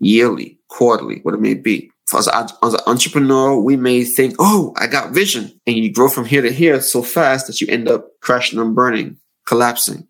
[0.00, 1.90] yearly, quarterly, what it may be.
[2.14, 5.58] As, as an entrepreneur, we may think, oh, I got vision.
[5.66, 8.74] And you grow from here to here so fast that you end up crashing and
[8.74, 9.16] burning,
[9.46, 10.08] collapsing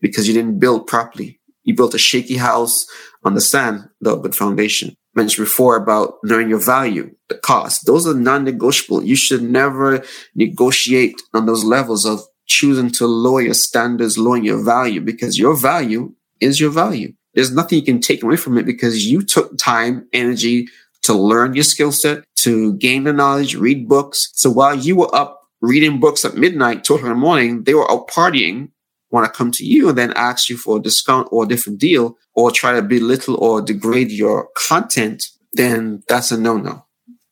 [0.00, 1.40] because you didn't build properly.
[1.64, 2.86] You built a shaky house
[3.24, 4.94] on the sand, the good foundation.
[5.14, 7.86] Mentioned before about knowing your value, the cost.
[7.86, 9.04] Those are non-negotiable.
[9.04, 14.62] You should never negotiate on those levels of choosing to lower your standards, lowering your
[14.62, 17.12] value, because your value is your value.
[17.34, 20.68] There's nothing you can take away from it because you took time, energy
[21.02, 24.30] to learn your skill set, to gain the knowledge, read books.
[24.34, 27.90] So while you were up reading books at midnight, two in the morning, they were
[27.90, 28.70] out partying,
[29.10, 31.78] want to come to you and then ask you for a discount or a different
[31.78, 36.84] deal or try to belittle or degrade your content, then that's a no-no.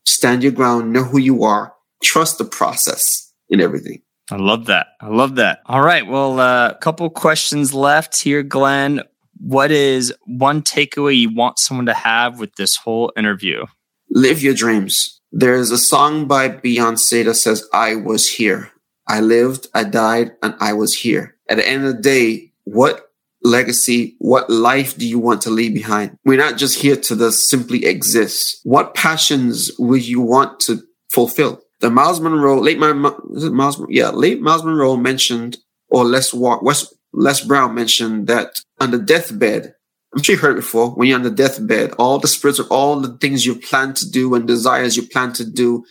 [0.05, 4.03] Stand your ground, know who you are, trust the process in everything.
[4.31, 4.89] I love that.
[5.01, 5.61] I love that.
[5.67, 6.07] All right.
[6.07, 9.03] Well, a uh, couple questions left here, Glenn.
[9.39, 13.67] What is one takeaway you want someone to have with this whole interview?
[14.11, 15.21] Live your dreams.
[15.31, 18.73] There's a song by Beyonce that says, I was here.
[19.07, 21.36] I lived, I died, and I was here.
[21.49, 23.11] At the end of the day, what
[23.43, 26.19] legacy, what life do you want to leave behind?
[26.25, 28.61] We're not just here to just simply exist.
[28.65, 31.63] What passions would you want to fulfill?
[31.81, 37.75] the Myles Munroe, late Myles, yeah, late Myles Munroe mentioned, or Les West, Les Brown
[37.75, 39.75] mentioned that on the deathbed,
[40.15, 43.01] I'm sure you heard before, when you're on the deathbed, all the spirits of all
[43.01, 45.85] the things you plan to do and desires you plan to do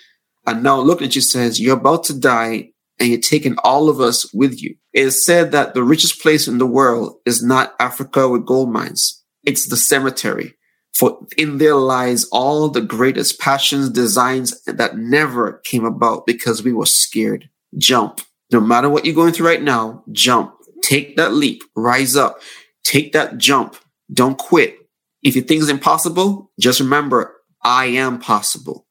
[0.48, 2.70] are now looking at you says, you're about to die
[3.00, 4.76] and you're taking all of us with you.
[4.94, 8.72] It is said that the richest place in the world is not Africa with gold
[8.72, 9.24] mines.
[9.44, 10.56] It's the cemetery.
[10.94, 16.72] For in there lies all the greatest passions, designs that never came about because we
[16.72, 17.50] were scared.
[17.78, 18.22] Jump.
[18.52, 20.54] No matter what you're going through right now, jump.
[20.82, 21.64] Take that leap.
[21.76, 22.40] Rise up.
[22.86, 23.76] Take that jump.
[24.14, 24.78] Don't quit.
[25.22, 28.85] If you think it's impossible, just remember, I am possible.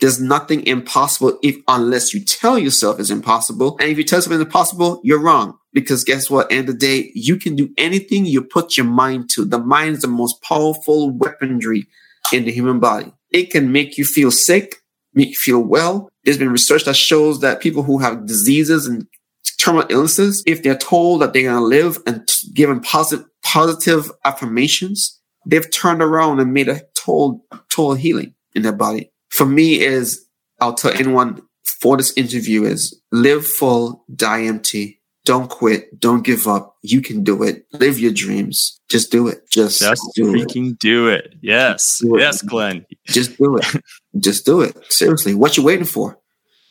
[0.00, 3.76] There's nothing impossible if unless you tell yourself it's impossible.
[3.80, 5.58] And if you tell it's impossible, you're wrong.
[5.72, 6.50] Because guess what?
[6.50, 9.44] End of the day, you can do anything you put your mind to.
[9.44, 11.86] The mind is the most powerful weaponry
[12.32, 13.12] in the human body.
[13.30, 14.82] It can make you feel sick,
[15.14, 16.10] make you feel well.
[16.24, 19.06] There's been research that shows that people who have diseases and
[19.58, 25.20] terminal illnesses, if they're told that they're going to live and given positive, positive affirmations,
[25.46, 29.10] they've turned around and made a total, total healing in their body.
[29.34, 30.24] For me is,
[30.60, 35.98] I'll tell anyone for this interview is live full, die empty don't quit.
[35.98, 36.76] Don't give up.
[36.82, 37.66] You can do it.
[37.72, 38.78] Live your dreams.
[38.90, 39.48] Just do it.
[39.50, 40.78] Just, Just do freaking it.
[40.78, 41.34] do it.
[41.40, 41.98] Yes.
[42.00, 42.20] Do it.
[42.20, 42.84] Yes, Glenn.
[43.06, 43.64] Just do it.
[44.18, 44.76] Just do it.
[44.92, 45.34] Seriously.
[45.34, 46.18] What you waiting for?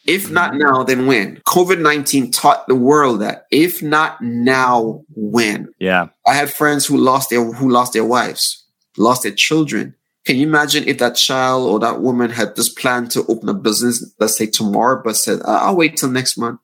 [0.06, 0.60] If not mm-hmm.
[0.60, 1.38] now, then when?
[1.48, 5.70] COVID 19 taught the world that if not now, when?
[5.80, 6.10] Yeah.
[6.28, 8.64] I had friends who lost their who lost their wives,
[8.98, 9.96] lost their children.
[10.26, 13.54] Can you imagine if that child or that woman had just planned to open a
[13.54, 16.60] business, let's say tomorrow, but said, I'll wait till next month?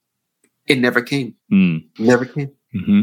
[0.66, 1.36] It never came.
[1.52, 1.90] Mm.
[2.00, 2.52] Never came.
[2.74, 3.02] Mm-hmm.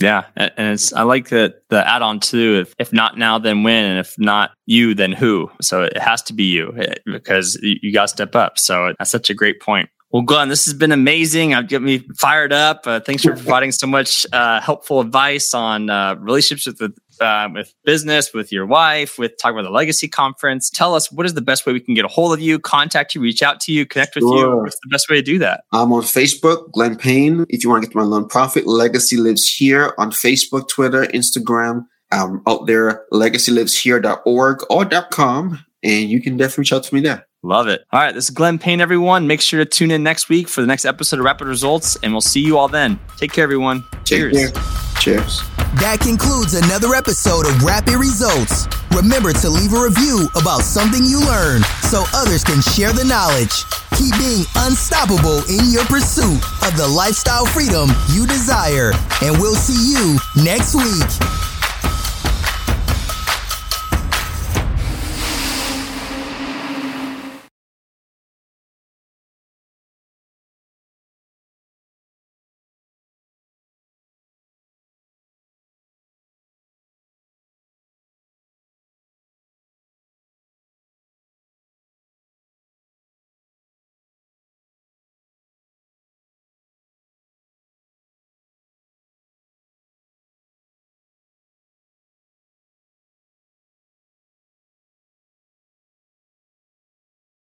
[0.00, 2.58] Yeah, and it's I like the the add on too.
[2.62, 5.50] If if not now, then when, and if not you, then who?
[5.60, 8.58] So it has to be you eh, because you got to step up.
[8.58, 9.90] So that's such a great point.
[10.10, 11.54] Well, Glenn, this has been amazing.
[11.54, 12.86] I've got me fired up.
[12.86, 17.74] Uh, thanks for providing so much uh, helpful advice on uh, relationships with uh, with
[17.84, 20.68] business, with your wife, with talking about the Legacy Conference.
[20.68, 23.14] Tell us what is the best way we can get a hold of you, contact
[23.14, 24.56] you, reach out to you, connect with sure.
[24.56, 24.56] you.
[24.58, 25.64] What's the best way to do that?
[25.72, 27.46] I'm on Facebook, Glenn Payne.
[27.48, 31.86] If you want to get to my nonprofit, Legacy Lives Here on Facebook, Twitter, Instagram.
[32.10, 37.26] I'm out there, legacyliveshere.org or .com, and you can definitely reach out to me there.
[37.44, 37.84] Love it.
[37.92, 39.26] All right, this is Glenn Payne, everyone.
[39.26, 42.12] Make sure to tune in next week for the next episode of Rapid Results, and
[42.12, 43.00] we'll see you all then.
[43.16, 43.82] Take care, everyone.
[44.04, 44.52] Cheers.
[45.00, 45.42] Cheers.
[45.82, 48.68] That concludes another episode of Rapid Results.
[48.94, 53.66] Remember to leave a review about something you learned so others can share the knowledge.
[53.98, 59.90] Keep being unstoppable in your pursuit of the lifestyle freedom you desire, and we'll see
[59.90, 60.14] you
[60.44, 61.10] next week.